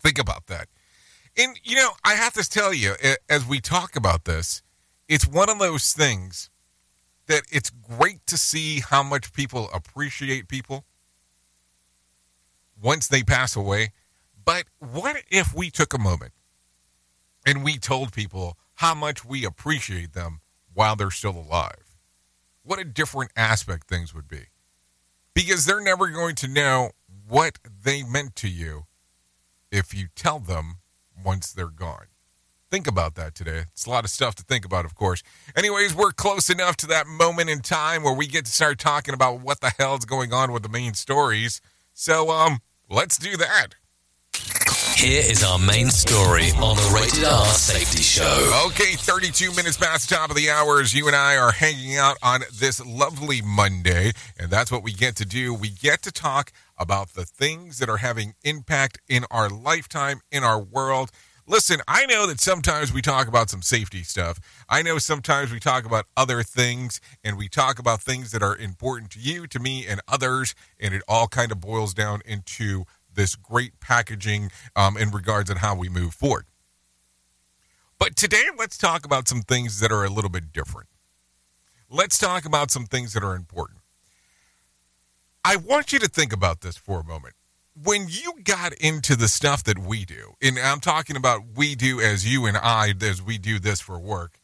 [0.00, 0.68] Think about that.
[1.38, 2.94] And, you know, I have to tell you,
[3.28, 4.62] as we talk about this,
[5.08, 6.50] it's one of those things
[7.26, 10.84] that it's great to see how much people appreciate people
[12.80, 13.92] once they pass away.
[14.44, 16.32] But what if we took a moment
[17.44, 20.40] and we told people how much we appreciate them
[20.76, 21.96] while they're still alive?
[22.62, 24.48] What a different aspect things would be.
[25.34, 26.90] Because they're never going to know
[27.26, 28.84] what they meant to you
[29.72, 30.76] if you tell them
[31.24, 32.06] once they're gone.
[32.70, 33.64] Think about that today.
[33.72, 35.22] It's a lot of stuff to think about, of course.
[35.56, 39.14] Anyways, we're close enough to that moment in time where we get to start talking
[39.14, 41.62] about what the hell's going on with the main stories.
[41.94, 42.58] So, um,
[42.90, 43.76] let's do that.
[44.96, 48.62] Here is our main story on the Rated R Safety Show.
[48.68, 51.98] Okay, 32 minutes past the top of the hour as you and I are hanging
[51.98, 54.12] out on this lovely Monday.
[54.38, 55.52] And that's what we get to do.
[55.52, 60.42] We get to talk about the things that are having impact in our lifetime, in
[60.42, 61.10] our world.
[61.46, 64.40] Listen, I know that sometimes we talk about some safety stuff.
[64.68, 68.56] I know sometimes we talk about other things and we talk about things that are
[68.56, 70.56] important to you, to me, and others.
[70.80, 72.84] And it all kind of boils down into
[73.16, 76.46] this great packaging um, in regards on how we move forward.
[77.98, 80.88] But today, let's talk about some things that are a little bit different.
[81.90, 83.80] Let's talk about some things that are important.
[85.44, 87.34] I want you to think about this for a moment.
[87.80, 92.00] When you got into the stuff that we do, and I'm talking about we do
[92.00, 94.40] as you and I, as we do this for work,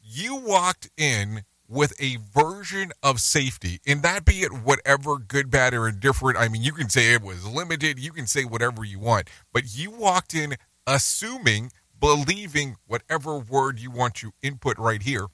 [0.00, 5.72] you walked in with a version of safety, and that be it whatever good, bad,
[5.72, 6.38] or indifferent.
[6.38, 9.74] I mean, you can say it was limited, you can say whatever you want, but
[9.74, 10.56] you walked in
[10.86, 15.28] assuming, believing whatever word you want to input right here,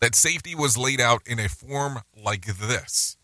[0.00, 3.18] that safety was laid out in a form like this.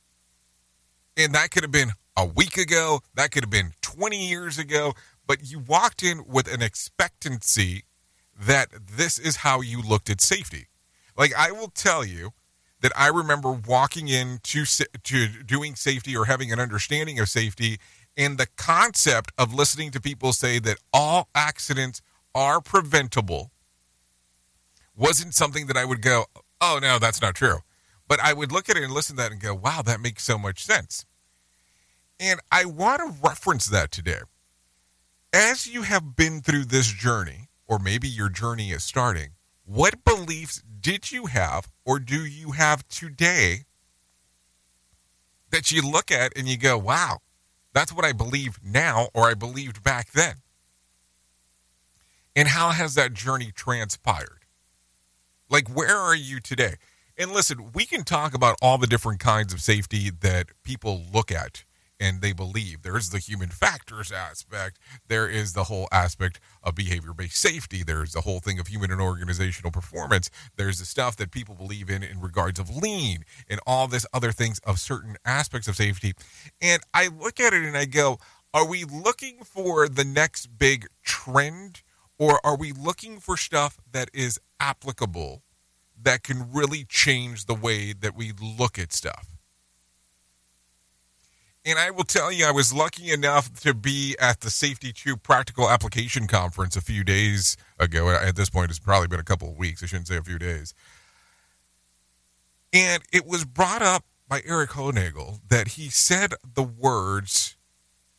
[1.17, 4.93] And that could have been a week ago, that could have been 20 years ago,
[5.27, 7.85] but you walked in with an expectancy
[8.39, 10.67] that this is how you looked at safety.
[11.17, 12.33] Like I will tell you
[12.81, 17.79] that I remember walking into to doing safety or having an understanding of safety
[18.17, 22.01] and the concept of listening to people say that all accidents
[22.35, 23.51] are preventable
[24.97, 26.27] wasn't something that I would go,
[26.61, 27.61] "Oh no, that's not true."
[28.07, 30.25] But I would look at it and listen to that and go, "Wow, that makes
[30.25, 31.05] so much sense."
[32.21, 34.21] And I want to reference that today.
[35.33, 40.63] As you have been through this journey, or maybe your journey is starting, what beliefs
[40.81, 43.65] did you have or do you have today
[45.51, 47.19] that you look at and you go, wow,
[47.75, 50.37] That's what I believe now, or I believed back then.
[52.37, 54.47] And how has that journey transpired?
[55.51, 56.77] Like, where are you today?
[57.19, 61.31] And listen, we can talk about all the different kinds of safety that people look
[61.31, 61.65] at
[62.05, 62.83] and they believe.
[62.83, 64.79] There's the human factors aspect.
[65.09, 67.83] There is the whole aspect of behavior based safety.
[67.83, 70.29] There's the whole thing of human and organizational performance.
[70.57, 74.33] There's the stuff that people believe in in regards of lean and all this other
[74.33, 76.13] things of certain aspects of safety.
[76.61, 78.19] And I look at it and I go,
[78.53, 81.83] are we looking for the next big trend
[82.19, 85.43] or are we looking for stuff that is applicable
[86.01, 89.34] that can really change the way that we look at stuff?
[91.67, 95.17] And I will tell you, I was lucky enough to be at the Safety 2
[95.17, 98.11] Practical Application Conference a few days ago.
[98.11, 99.83] At this point, it's probably been a couple of weeks.
[99.83, 100.75] I shouldn't say a few days.
[102.75, 107.57] And it was brought up by Erik Hollnagel that he said the words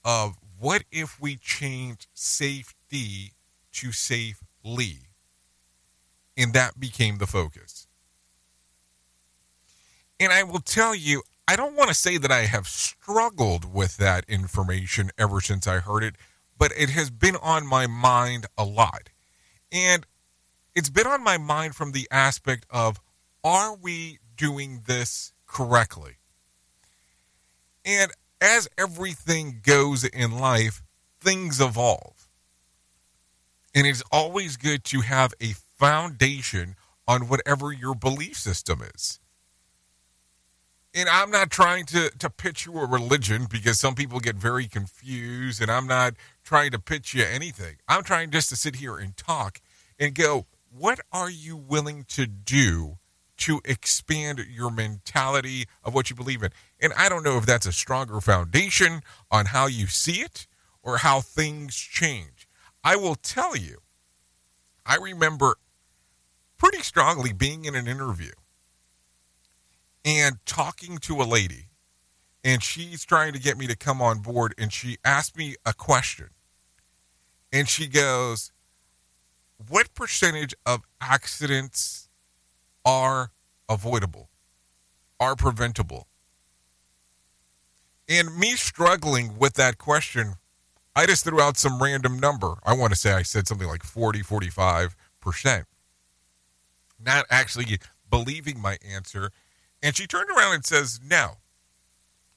[0.04, 3.34] of what if we change safety
[3.74, 5.02] to safely?
[6.36, 7.88] And that became the focus.
[10.20, 13.98] And I will tell you, I don't want to say that I have struggled with
[13.98, 16.16] that information ever since I heard it,
[16.58, 19.10] but it has been on my mind a lot.
[19.72, 20.08] And
[20.74, 23.00] it's been on my mind from the aspect of
[23.44, 26.14] are we doing this correctly?
[27.86, 30.82] And as everything goes in life,
[31.20, 32.28] things evolve.
[33.76, 36.76] And it's always good to have a foundation
[37.08, 39.20] on whatever your belief system is
[40.96, 44.68] and I'm not trying to to pitch you a religion because some people get very
[44.68, 47.76] confused, and I'm not trying to pitch you anything.
[47.88, 49.60] I'm trying just to sit here and talk
[50.00, 52.98] and go, what are you willing to do
[53.38, 56.52] to expand your mentality of what you believe in?
[56.80, 60.48] And I don't know if that's a stronger foundation on how you see it
[60.82, 62.48] or how things change.
[62.84, 63.80] I will tell you,
[64.86, 65.56] I remember
[66.58, 68.32] pretty strongly being in an interview
[70.06, 71.66] and talking to a lady
[72.44, 75.74] and she's trying to get me to come on board and she asked me a
[75.74, 76.30] question.
[77.52, 78.52] And she goes
[79.70, 82.10] what percentage of accidents
[82.86, 83.32] are
[83.68, 84.30] avoidable
[85.20, 86.08] are preventable?
[88.08, 90.36] And me struggling with that question
[90.98, 92.56] i just threw out some random number.
[92.64, 95.66] I want to say i said something like 40 45 percent.
[97.04, 97.80] Not actually
[98.10, 99.32] believing my answer
[99.82, 101.38] and she turned around and says, no,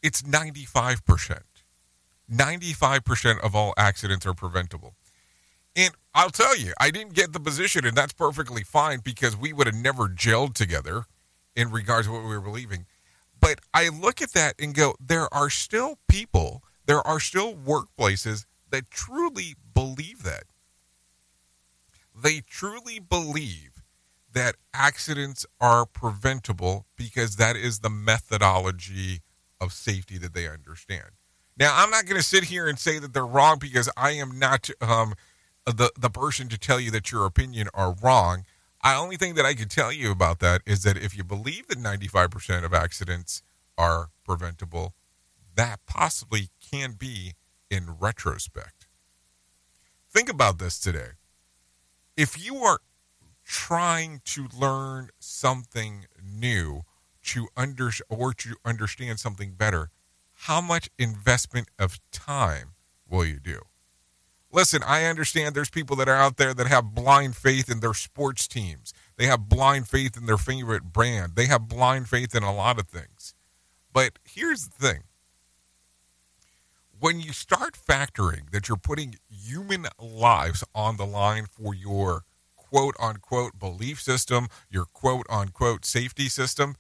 [0.03, 1.41] it's 95%.
[2.31, 4.95] 95% of all accidents are preventable.
[5.75, 9.53] And I'll tell you, I didn't get the position, and that's perfectly fine because we
[9.53, 11.05] would have never gelled together
[11.55, 12.87] in regards to what we were believing.
[13.41, 18.47] But I look at that and go, there are still people, there are still workplaces
[18.71, 20.45] that truly believe that.
[22.21, 23.68] They truly believe
[24.39, 29.19] that accidents are preventable because that is the methodology
[29.61, 31.11] of safety that they understand.
[31.59, 34.39] Now, I'm not going to sit here and say that they're wrong because I am
[34.39, 35.15] not um,
[35.67, 38.45] the the person to tell you that your opinion are wrong.
[38.81, 41.67] I only thing that I can tell you about that is that if you believe
[41.67, 43.43] that 95% of accidents
[43.77, 44.95] are preventable,
[45.57, 47.33] that possibly can be
[47.73, 48.87] in retrospect.
[50.09, 51.09] Think about this today.
[52.17, 52.79] If you are
[53.49, 56.83] trying to learn something new
[57.23, 59.91] to under or to understand something better,
[60.43, 62.75] how much investment of time
[63.09, 63.61] will you do?
[64.53, 67.95] Listen, I understand there's people that are out there that have blind faith in their
[67.95, 68.93] sports teams.
[69.17, 71.35] They have blind faith in their favorite brand.
[71.35, 73.35] They have blind faith in a lot of things.
[73.93, 75.03] But here's the thing.
[77.01, 82.25] When you start factoring that you're putting human lives on the line for your
[82.69, 86.77] quote unquote belief system, your quote unquote safety system,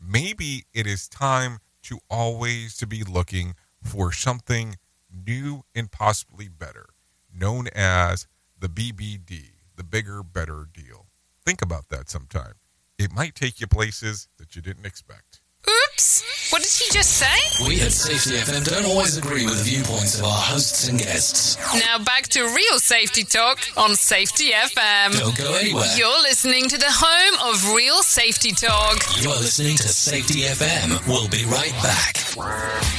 [0.00, 4.76] maybe it is time to always to be looking for something
[5.10, 6.86] new and possibly better,
[7.32, 8.26] known as
[8.58, 11.06] the BBD, the bigger, better deal.
[11.44, 12.54] Think about that sometime.
[12.98, 15.42] It might take you places that you didn't expect.
[15.62, 15.85] Mm.
[15.96, 16.52] Oops!
[16.52, 17.64] What did he just say?
[17.64, 21.56] We at Safety FM don't always agree with the viewpoints of our hosts and guests.
[21.72, 25.18] Now back to real safety talk on Safety FM.
[25.18, 25.88] Don't go anywhere.
[25.96, 29.00] You're listening to the home of real safety talk.
[29.22, 31.00] You are listening to Safety FM.
[31.08, 32.18] We'll be right back.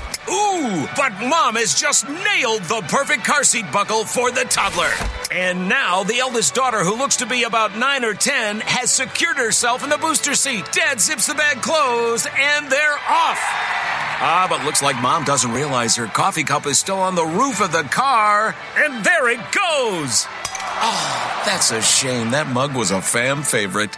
[0.29, 4.91] Ooh, but mom has just nailed the perfect car seat buckle for the toddler.
[5.31, 9.37] And now the eldest daughter, who looks to be about 9 or 10, has secured
[9.37, 10.71] herself in the booster seat.
[10.71, 13.39] Dad zips the bag closed, and they're off.
[14.23, 17.59] Ah, but looks like mom doesn't realize her coffee cup is still on the roof
[17.59, 18.55] of the car.
[18.77, 20.27] And there it goes.
[20.83, 22.31] Oh, that's a shame.
[22.31, 23.97] That mug was a fam favorite.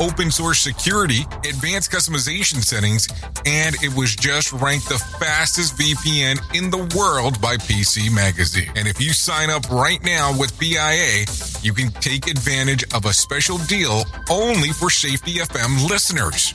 [0.00, 3.06] open source security, advanced customization settings,
[3.46, 8.70] and it was just ranked the fastest VPN in the world by PC Magazine.
[8.74, 11.26] And if you sign up right now with PIA,
[11.62, 16.54] you can take advantage of a special deal only for Safety FM listeners.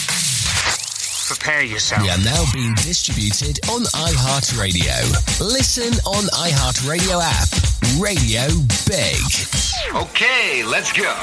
[1.31, 2.01] Prepare yourself.
[2.03, 5.39] We are now being distributed on iHeartRadio.
[5.39, 7.47] Listen on iHeartRadio app.
[8.01, 8.49] Radio
[8.85, 9.23] Big.
[9.95, 11.15] Okay, let's go.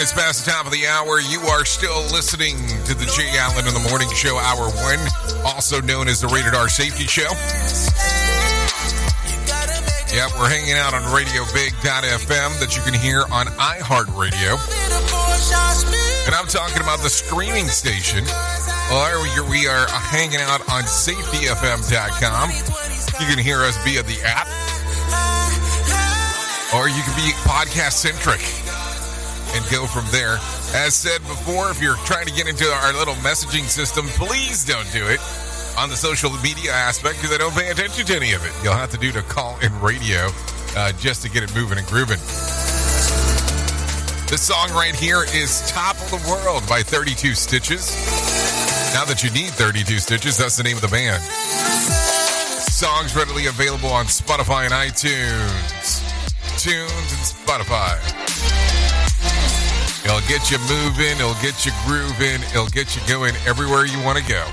[0.00, 1.20] Minutes past the top of the hour.
[1.20, 2.56] You are still listening
[2.88, 6.54] to the Jay Allen in the Morning Show, Hour 1, also known as the Rated
[6.54, 7.28] R Safety Show.
[10.08, 14.56] Yep, we're hanging out on RadioBig.fm that you can hear on iHeartRadio.
[16.24, 18.24] And I'm talking about the streaming station.
[18.24, 19.20] Or
[19.52, 22.48] we are hanging out on SafetyFM.com.
[23.20, 24.48] You can hear us via the app.
[26.72, 28.59] Or you can be podcast centric
[29.54, 30.38] and go from there.
[30.74, 34.90] As said before, if you're trying to get into our little messaging system, please don't
[34.92, 35.20] do it
[35.78, 38.52] on the social media aspect because I don't pay attention to any of it.
[38.62, 40.28] You'll have to do to call in radio
[40.76, 42.18] uh, just to get it moving and grooving.
[44.30, 47.90] This song right here is Top of the World by 32 Stitches.
[48.94, 51.22] Now that you need 32 Stitches, that's the name of the band.
[52.70, 56.06] Songs readily available on Spotify and iTunes.
[56.58, 58.79] Tunes and Spotify.
[60.20, 64.18] It'll get you moving, it'll get you grooving, it'll get you going everywhere you want
[64.18, 64.44] to go.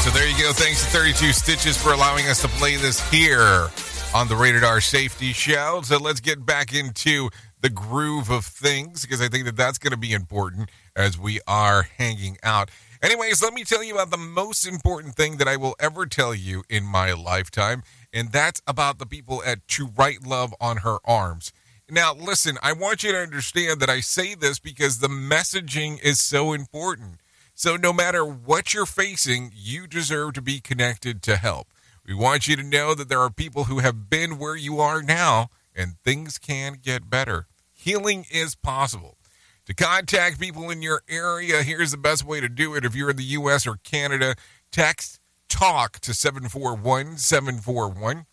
[0.00, 0.52] So there you go.
[0.52, 3.68] Thanks to 32 Stitches for allowing us to play this here
[4.12, 5.82] on the Rated R Safety Show.
[5.84, 9.92] So let's get back into the groove of things because I think that that's going
[9.92, 12.70] to be important as we are hanging out.
[13.02, 16.34] Anyways, let me tell you about the most important thing that I will ever tell
[16.34, 20.98] you in my lifetime, and that's about the people at To Write Love on Her
[21.04, 21.52] Arms.
[21.88, 26.20] Now, listen, I want you to understand that I say this because the messaging is
[26.20, 27.20] so important.
[27.54, 31.68] So, no matter what you're facing, you deserve to be connected to help.
[32.06, 35.02] We want you to know that there are people who have been where you are
[35.02, 37.46] now, and things can get better.
[37.72, 39.18] Healing is possible.
[39.66, 42.84] To contact people in your area, here's the best way to do it.
[42.84, 43.66] If you're in the U.S.
[43.66, 44.34] or Canada,
[44.72, 45.19] text
[45.50, 48.24] TALK to 741 741.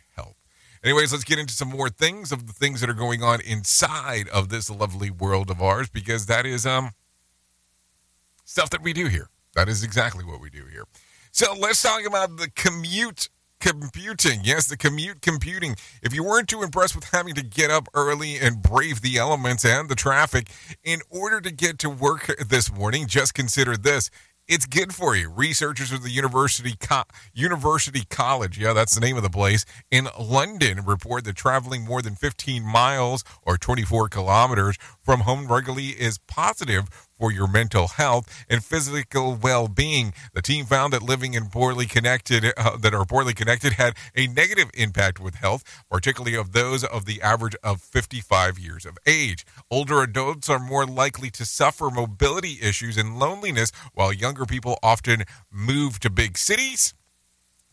[0.85, 4.29] Anyways, let's get into some more things of the things that are going on inside
[4.29, 6.91] of this lovely world of ours because that is um
[8.43, 9.29] stuff that we do here.
[9.55, 10.83] That is exactly what we do here.
[11.31, 13.29] So let's talk about the commute
[13.59, 14.41] computing.
[14.43, 15.75] Yes, the commute computing.
[16.03, 19.65] If you weren't too impressed with having to get up early and brave the elements
[19.65, 20.51] and the traffic
[20.83, 24.11] in order to get to work this morning, just consider this.
[24.47, 25.31] It's good for you.
[25.31, 30.07] Researchers of the University Co- University College, yeah, that's the name of the place, in
[30.19, 36.17] London report that traveling more than 15 miles or 24 kilometers from home regularly is
[36.17, 40.13] positive for your mental health and physical well-being.
[40.33, 44.27] The team found that living in poorly connected uh, that are poorly connected had a
[44.27, 49.45] negative impact with health, particularly of those of the average of 55 years of age.
[49.69, 55.23] Older adults are more likely to suffer mobility issues and loneliness, while younger people often
[55.51, 56.93] move to big cities.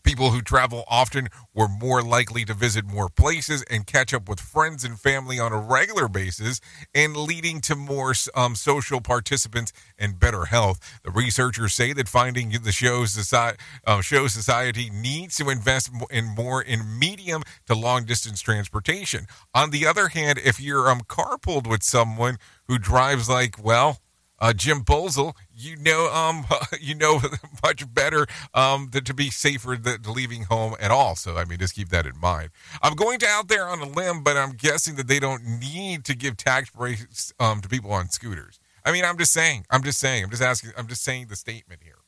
[0.03, 4.39] People who travel often were more likely to visit more places and catch up with
[4.39, 6.59] friends and family on a regular basis,
[6.93, 10.99] and leading to more um, social participants and better health.
[11.03, 16.25] The researchers say that finding the show society, uh, show society needs to invest in
[16.25, 19.25] more in medium to long distance transportation.
[19.53, 22.37] On the other hand, if you're um, carpooled with someone
[22.67, 23.99] who drives like well
[24.43, 26.45] uh, Jim Bolzel, you know, um,
[26.81, 27.21] you know
[27.63, 31.15] much better um, than to be safer than leaving home at all.
[31.15, 32.49] So, I mean, just keep that in mind.
[32.81, 36.03] I'm going to out there on a limb, but I'm guessing that they don't need
[36.05, 38.59] to give tax breaks um, to people on scooters.
[38.85, 39.65] I mean, I'm just saying.
[39.71, 40.25] I'm just saying.
[40.25, 40.71] I'm just asking.
[40.77, 41.99] I'm just saying the statement here.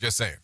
[0.00, 0.38] Just saying.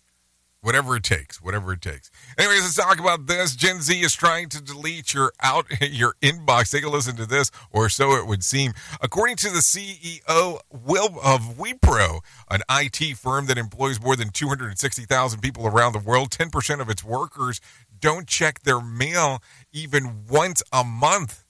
[0.63, 2.09] Whatever it takes, whatever it takes.
[2.39, 3.57] Anyways, let's talk about this.
[3.57, 6.71] Gen Z is trying to delete your out your inbox.
[6.71, 8.73] Take a listen to this, or so it would seem.
[9.01, 15.41] According to the CEO Will of Wipro, an IT firm that employs more than 260,000
[15.41, 17.61] people around the world, 10% of its workers
[17.99, 19.43] don't check their mail
[19.73, 21.42] even once a month.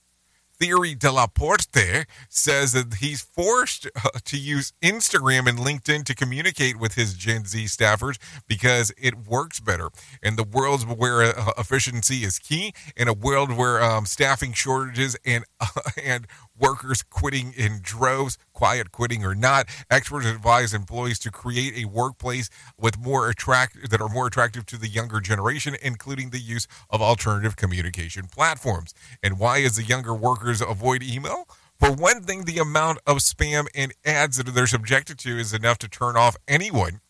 [0.63, 6.95] Thierry Delaporte says that he's forced uh, to use Instagram and LinkedIn to communicate with
[6.95, 9.89] his Gen Z staffers because it works better.
[10.21, 15.17] In the world where uh, efficiency is key, in a world where um, staffing shortages
[15.25, 15.67] and uh,
[16.01, 21.85] and workers quitting in droves, quiet quitting or not, experts advise employees to create a
[21.85, 22.49] workplace
[22.79, 27.01] with more attract that are more attractive to the younger generation, including the use of
[27.01, 28.93] alternative communication platforms.
[29.21, 31.47] And why is the younger workers avoid email?
[31.79, 35.79] For one thing, the amount of spam and ads that they're subjected to is enough
[35.79, 37.01] to turn off anyone.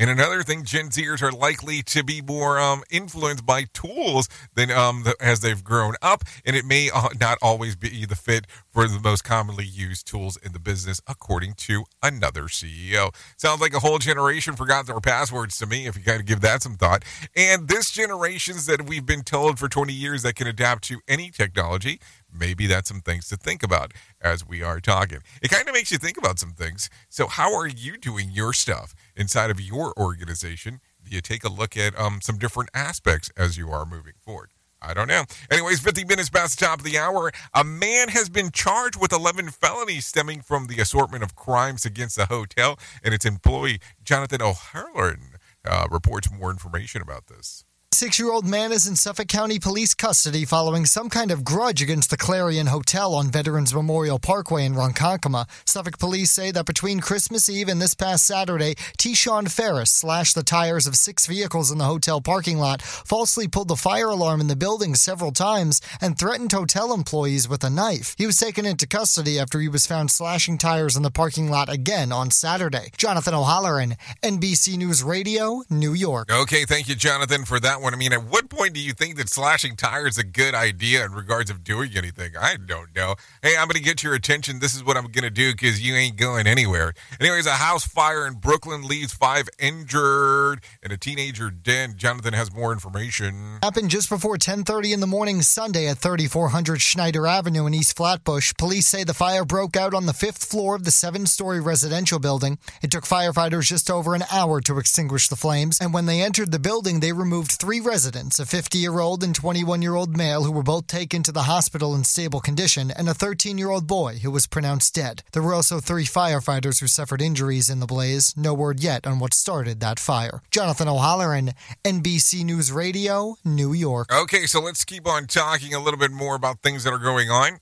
[0.00, 4.70] And another thing, Gen Zers are likely to be more um, influenced by tools than
[4.70, 8.46] um, the, as they've grown up, and it may uh, not always be the fit
[8.70, 13.14] for the most commonly used tools in the business, according to another CEO.
[13.36, 16.40] Sounds like a whole generation forgot their passwords to me, if you kind of give
[16.40, 17.04] that some thought.
[17.36, 21.28] And this generation's that we've been told for 20 years that can adapt to any
[21.28, 22.00] technology
[22.32, 25.18] maybe that's some things to think about as we are talking.
[25.42, 26.90] It kind of makes you think about some things.
[27.08, 30.80] So, how are you doing your stuff inside of your organization?
[31.04, 34.50] Do you take a look at um, some different aspects as you are moving forward?
[34.82, 35.24] I don't know.
[35.50, 39.12] Anyways, 50 minutes past the top of the hour, a man has been charged with
[39.12, 43.80] 11 felonies stemming from the assortment of crimes against the hotel and its employee.
[44.02, 47.64] Jonathan O'Halloran uh, reports more information about this.
[47.92, 51.82] Six year old man is in Suffolk County Police custody following some kind of grudge
[51.82, 55.48] against the Clarion Hotel on Veterans Memorial Parkway in Ronkonkoma.
[55.64, 60.44] Suffolk police say that between Christmas Eve and this past Saturday, Tishon Ferris slashed the
[60.44, 64.46] tires of six vehicles in the hotel parking lot, falsely pulled the fire alarm in
[64.46, 68.14] the building several times, and threatened hotel employees with a knife.
[68.16, 71.68] He was taken into custody after he was found slashing tires in the parking lot
[71.68, 72.92] again on Saturday.
[72.96, 76.30] Jonathan O'Halloran, NBC News Radio, New York.
[76.32, 77.94] Okay, thank you, Jonathan, for that one.
[77.94, 81.04] I mean, at what point do you think that slashing tires is a good idea
[81.04, 82.32] in regards of doing anything?
[82.40, 83.14] I don't know.
[83.42, 84.58] Hey, I'm going to get your attention.
[84.58, 86.94] This is what I'm going to do because you ain't going anywhere.
[87.20, 91.96] Anyways, a house fire in Brooklyn leaves five injured and a teenager dead.
[91.96, 93.58] Jonathan has more information.
[93.62, 98.52] Happened just before 10:30 in the morning Sunday at 3400 Snyder Avenue in East Flatbush.
[98.58, 102.58] Police say the fire broke out on the fifth floor of the seven-story residential building.
[102.82, 106.50] It took firefighters just over an hour to extinguish the flames, and when they entered
[106.50, 111.22] the building, they removed three residents: a 50-year-old and 21-year-old male who were both taken
[111.22, 115.22] to the hospital in stable condition, and a 13-year-old boy who was pronounced dead.
[115.32, 118.34] There were also three firefighters who suffered injuries in the blaze.
[118.36, 120.42] No word yet on what started that fire.
[120.50, 121.52] Jonathan O'Halloran,
[121.84, 124.12] NBC News Radio, New York.
[124.12, 127.28] Okay, so let's keep on talking a little bit more about things that are going
[127.28, 127.58] on.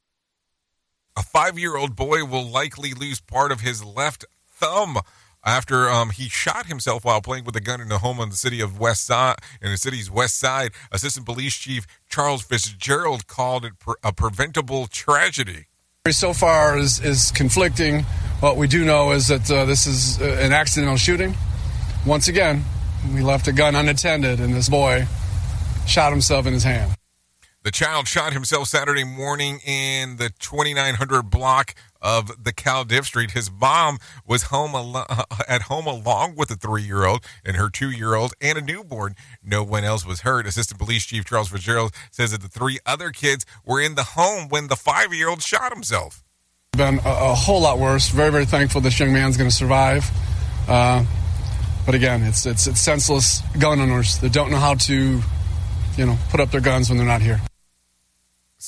[1.16, 4.98] A five year old boy will likely lose part of his left thumb
[5.44, 8.36] after um, he shot himself while playing with a gun in a home in the
[8.36, 9.36] city of West Side.
[9.62, 14.86] In the city's West Side, Assistant Police Chief Charles Fitzgerald called it pre- a preventable
[14.86, 15.66] tragedy.
[16.10, 18.02] So far is, is conflicting.
[18.40, 21.34] What we do know is that uh, this is uh, an accidental shooting.
[22.06, 22.64] Once again,
[23.12, 25.06] we left a gun unattended, and this boy
[25.86, 26.92] shot himself in his hand.
[27.64, 33.32] The child shot himself Saturday morning in the 2900 block of the Caldiv Street.
[33.32, 35.06] His mom was home al-
[35.48, 39.14] at home along with a three-year-old and her two-year-old and a newborn.
[39.42, 40.46] No one else was hurt.
[40.46, 44.48] Assistant Police Chief Charles Fitzgerald says that the three other kids were in the home
[44.48, 46.22] when the five-year-old shot himself.
[46.76, 48.08] Been a, a whole lot worse.
[48.08, 50.08] Very, very thankful this young man's going to survive.
[50.68, 51.04] Uh,
[51.86, 55.20] but again, it's, it's it's senseless gun owners that don't know how to,
[55.96, 57.40] you know, put up their guns when they're not here.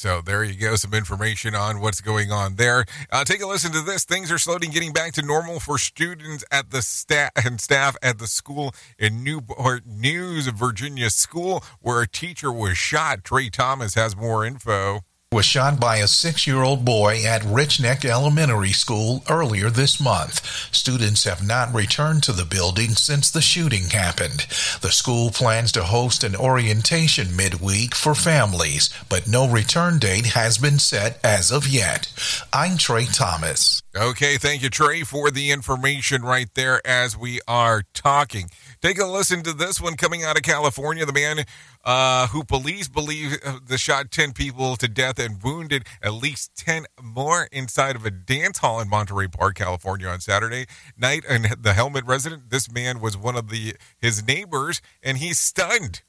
[0.01, 2.87] So there you go, some information on what's going on there.
[3.13, 4.03] Uh, take a listen to this.
[4.03, 8.19] Things are slowly getting back to normal for students at the staff and staff at
[8.19, 13.25] the school in Newport News, Virginia School, where a teacher was shot.
[13.25, 15.01] Trey Thomas has more info
[15.33, 20.01] was shot by a six year old boy at Rich Neck Elementary School earlier this
[20.01, 20.45] month.
[20.75, 24.49] Students have not returned to the building since the shooting happened.
[24.81, 30.59] The school plans to host an orientation midweek for families, but no return date has
[30.59, 32.13] been set as of yet.
[32.53, 33.83] I'm Trey Thomas.
[33.97, 38.51] Okay, thank you, Trey, for the information right there as we are talking.
[38.83, 41.05] Take a listen to this one coming out of California.
[41.05, 41.45] The man
[41.85, 46.87] uh, who police believe the shot 10 people to death and wounded at least 10
[47.03, 50.65] more inside of a dance hall in Monterey Park, California on Saturday
[50.97, 51.25] night.
[51.29, 56.01] And the Hemet resident, this man was one of the his neighbors, and he's stunned.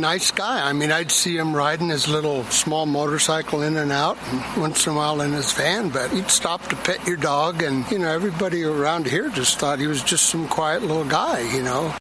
[0.00, 0.68] Nice guy.
[0.68, 4.86] I mean, I'd see him riding his little small motorcycle in and out, and once
[4.86, 7.98] in a while in his van, but he'd stop to pet your dog, and, you
[7.98, 11.92] know, everybody around here just thought he was just some quiet little guy, you know.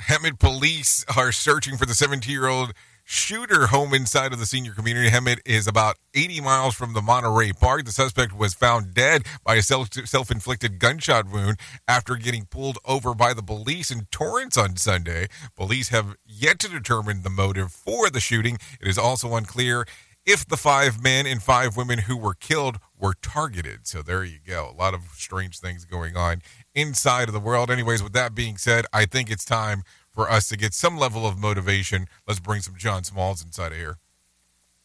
[0.00, 2.72] Hemet police are searching for the 17 year old
[3.10, 5.10] shooter home inside of the senior community.
[5.10, 7.84] Hemet is about 80 miles from the Monterey Park.
[7.84, 11.58] The suspect was found dead by a self inflicted gunshot wound
[11.88, 15.26] after getting pulled over by the police in Torrance on Sunday.
[15.56, 18.58] Police have yet to determine the motive for the shooting.
[18.80, 19.86] It is also unclear
[20.24, 23.88] if the five men and five women who were killed were targeted.
[23.88, 24.70] So there you go.
[24.72, 26.42] A lot of strange things going on
[26.76, 27.72] inside of the world.
[27.72, 29.82] Anyways, with that being said, I think it's time
[30.20, 32.06] for us to get some level of motivation.
[32.28, 33.96] Let's bring some John Smalls inside of here.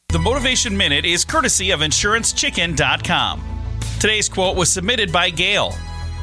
[0.08, 3.44] The Motivation Minute is courtesy of InsuranceChicken.com.
[4.00, 5.76] Today's quote was submitted by Gail.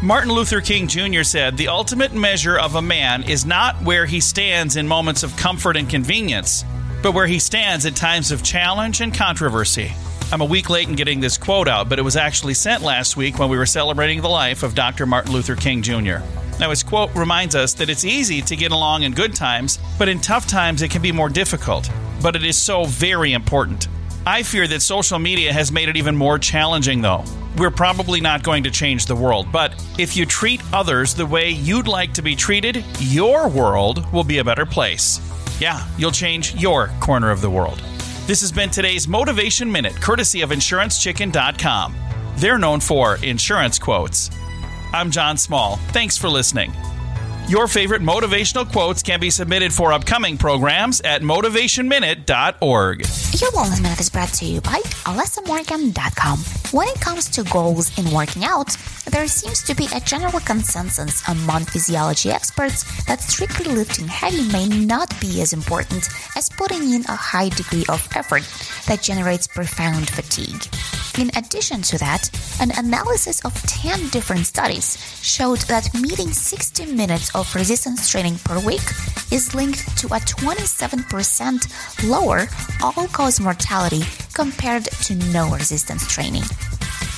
[0.02, 1.24] Martin Luther King Jr.
[1.24, 5.36] said, The ultimate measure of a man is not where he stands in moments of
[5.36, 6.64] comfort and convenience,
[7.02, 9.92] but where he stands at times of challenge and controversy.
[10.32, 13.14] I'm a week late in getting this quote out, but it was actually sent last
[13.14, 15.04] week when we were celebrating the life of Dr.
[15.04, 16.20] Martin Luther King Jr.
[16.60, 20.08] Now, his quote reminds us that it's easy to get along in good times, but
[20.08, 21.90] in tough times it can be more difficult.
[22.22, 23.88] But it is so very important.
[24.24, 27.24] I fear that social media has made it even more challenging, though.
[27.56, 31.50] We're probably not going to change the world, but if you treat others the way
[31.50, 35.20] you'd like to be treated, your world will be a better place.
[35.60, 37.78] Yeah, you'll change your corner of the world.
[38.26, 41.94] This has been today's Motivation Minute, courtesy of InsuranceChicken.com.
[42.36, 44.30] They're known for insurance quotes.
[44.92, 45.76] I'm John Small.
[45.92, 46.72] Thanks for listening.
[47.52, 53.00] Your favorite motivational quotes can be submitted for upcoming programs at motivationminute.org.
[53.00, 56.38] Your Wellness Minute is brought to you by AlessaMorgan.com.
[56.72, 58.74] When it comes to goals in working out,
[59.10, 64.66] there seems to be a general consensus among physiology experts that strictly lifting heavy may
[64.66, 68.48] not be as important as putting in a high degree of effort
[68.86, 70.64] that generates profound fatigue.
[71.18, 72.30] In addition to that,
[72.60, 78.58] an analysis of 10 different studies showed that meeting 60 minutes of resistance training per
[78.60, 78.82] week
[79.30, 82.46] is linked to a 27% lower
[82.82, 86.42] all cause mortality compared to no resistance training.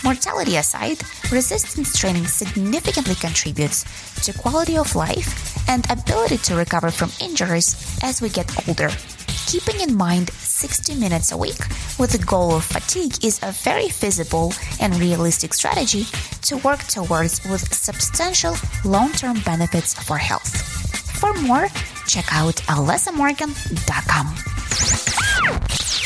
[0.02, 0.98] Mortality aside,
[1.30, 3.84] resistance training significantly contributes
[4.24, 8.90] to quality of life and ability to recover from injuries as we get older.
[9.46, 11.58] Keeping in mind 60 minutes a week
[11.98, 16.04] with the goal of fatigue is a very feasible and realistic strategy
[16.42, 18.54] to work towards with substantial
[18.84, 20.50] long-term benefits for health.
[21.20, 21.68] For more,
[22.06, 24.26] check out alessamorgan.com.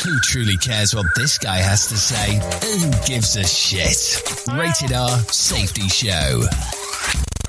[0.05, 2.37] Who truly cares what this guy has to say?
[2.37, 4.23] Who gives a shit?
[4.49, 6.78] Rated R Safety Show.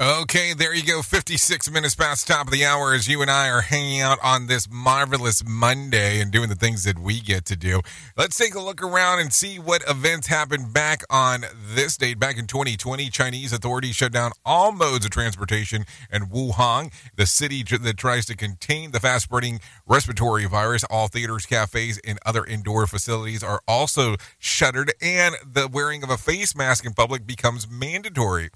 [0.02, 1.02] Okay, there you go.
[1.02, 4.48] 56 minutes past top of the hour as you and I are hanging out on
[4.48, 7.82] this marvelous Monday and doing the things that we get to do.
[8.16, 11.44] Let's take a look around and see what events happened back on
[11.74, 12.18] this date.
[12.18, 15.84] Back in 2020, Chinese authorities shut down all modes of transportation
[16.14, 20.86] in Wuhan, the city that tries to contain the fast spreading respiratory virus.
[20.86, 26.18] All theaters, cafes, and other indoor facilities are also shuttered, and the wearing of a
[26.18, 28.50] face mask in public becomes mandatory.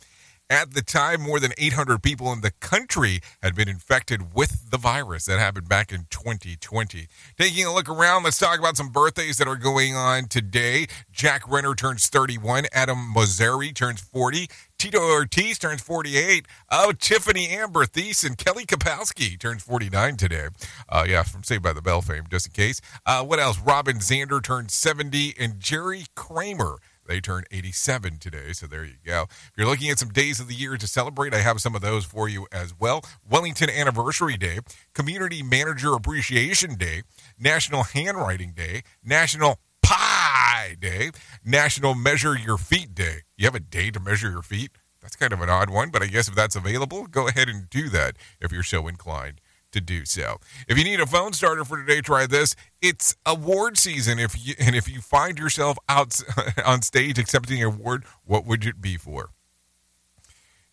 [0.54, 4.78] At the time, more than 800 people in the country had been infected with the
[4.78, 5.26] virus.
[5.26, 7.08] That happened back in 2020.
[7.40, 10.86] Taking a look around, let's talk about some birthdays that are going on today.
[11.12, 12.66] Jack Reynor turns 31.
[12.72, 14.48] Adam Mosseri turns 40.
[14.78, 16.46] Tito Ortiz turns 48.
[16.70, 20.50] Oh, Tiffani Amber Thiessen and Kelly Kapowski turns 49 today.
[20.88, 22.80] Uh, yeah, from Saved by the Bell fame, just in case.
[23.08, 23.58] Uh, what else?
[23.60, 25.34] Robin Zander turns 70.
[25.40, 29.24] And Jerry Kramer they turn 87 today, so there you go.
[29.30, 31.82] If you're looking at some days of the year to celebrate, I have some of
[31.82, 33.04] those for you as well.
[33.30, 34.60] Wellington Anniversary Day,
[34.94, 37.04] Community Manager Appreciation Day,
[37.40, 41.12] National Handwriting Day, National Pie Day,
[41.44, 43.22] National Measure Your Feet Day.
[43.38, 44.72] You have a day to measure your feet?
[45.02, 47.70] That's kind of an odd one, but I guess if that's available, go ahead and
[47.70, 49.42] do that if you're so inclined
[49.74, 50.38] to do so.
[50.68, 52.56] If you need a phone starter for today, try this.
[52.82, 54.20] It's award season.
[54.20, 56.20] If you and if you find yourself out
[56.66, 59.32] on stage accepting an award, what would it be for?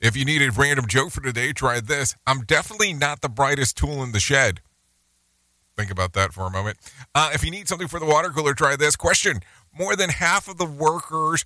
[0.00, 2.14] If you need a random joke for today, try this.
[2.26, 4.60] I'm definitely not the brightest tool in the shed.
[5.76, 6.78] Think about that for a moment.
[7.14, 8.96] Uh, if you need something for the water cooler, try this.
[8.96, 9.40] Question
[9.76, 11.44] More than half of the workers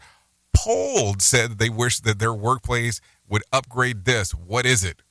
[0.53, 4.33] polled said they wish that their workplace would upgrade this.
[4.33, 5.03] What is it?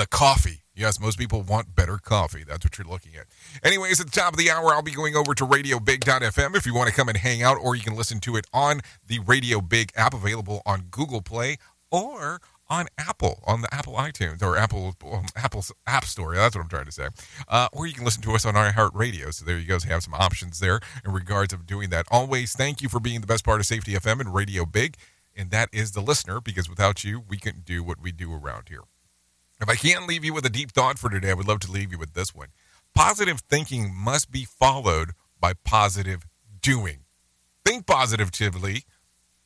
[0.00, 0.59] the coffee.
[0.74, 2.44] Yes, most people want better coffee.
[2.46, 3.26] That's what you're looking at.
[3.62, 6.74] Anyways, at the top of the hour, I'll be going over to radiobig.fm if you
[6.74, 9.60] want to come and hang out, or you can listen to it on the Radio
[9.60, 11.58] Big app available on Google Play
[11.90, 16.34] or on Apple, on the Apple iTunes or Apple um, Apple's App Store.
[16.36, 17.08] That's what I'm trying to say.
[17.48, 19.34] Uh, or you can listen to us on iHeartRadio.
[19.34, 19.76] So there you go.
[19.78, 22.06] So you have some options there in regards of doing that.
[22.10, 24.96] Always thank you for being the best part of Safety FM and Radio Big.
[25.36, 28.68] And that is the listener, because without you, we couldn't do what we do around
[28.68, 28.82] here.
[29.60, 31.70] If I can't leave you with a deep thought for today, I would love to
[31.70, 32.48] leave you with this one.
[32.94, 36.24] Positive thinking must be followed by positive
[36.62, 37.00] doing.
[37.64, 38.84] Think positively,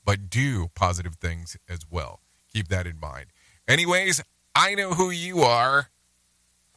[0.05, 2.21] but do positive things as well.
[2.53, 3.27] Keep that in mind.
[3.67, 4.23] Anyways,
[4.55, 5.89] I know who you are.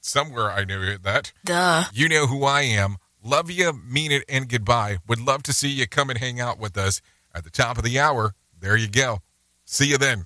[0.01, 1.31] Somewhere I know that.
[1.45, 1.85] Duh.
[1.93, 2.97] You know who I am.
[3.23, 4.97] Love you, mean it, and goodbye.
[5.07, 7.01] Would love to see you come and hang out with us
[7.35, 8.33] at the top of the hour.
[8.59, 9.19] There you go.
[9.65, 10.25] See you then.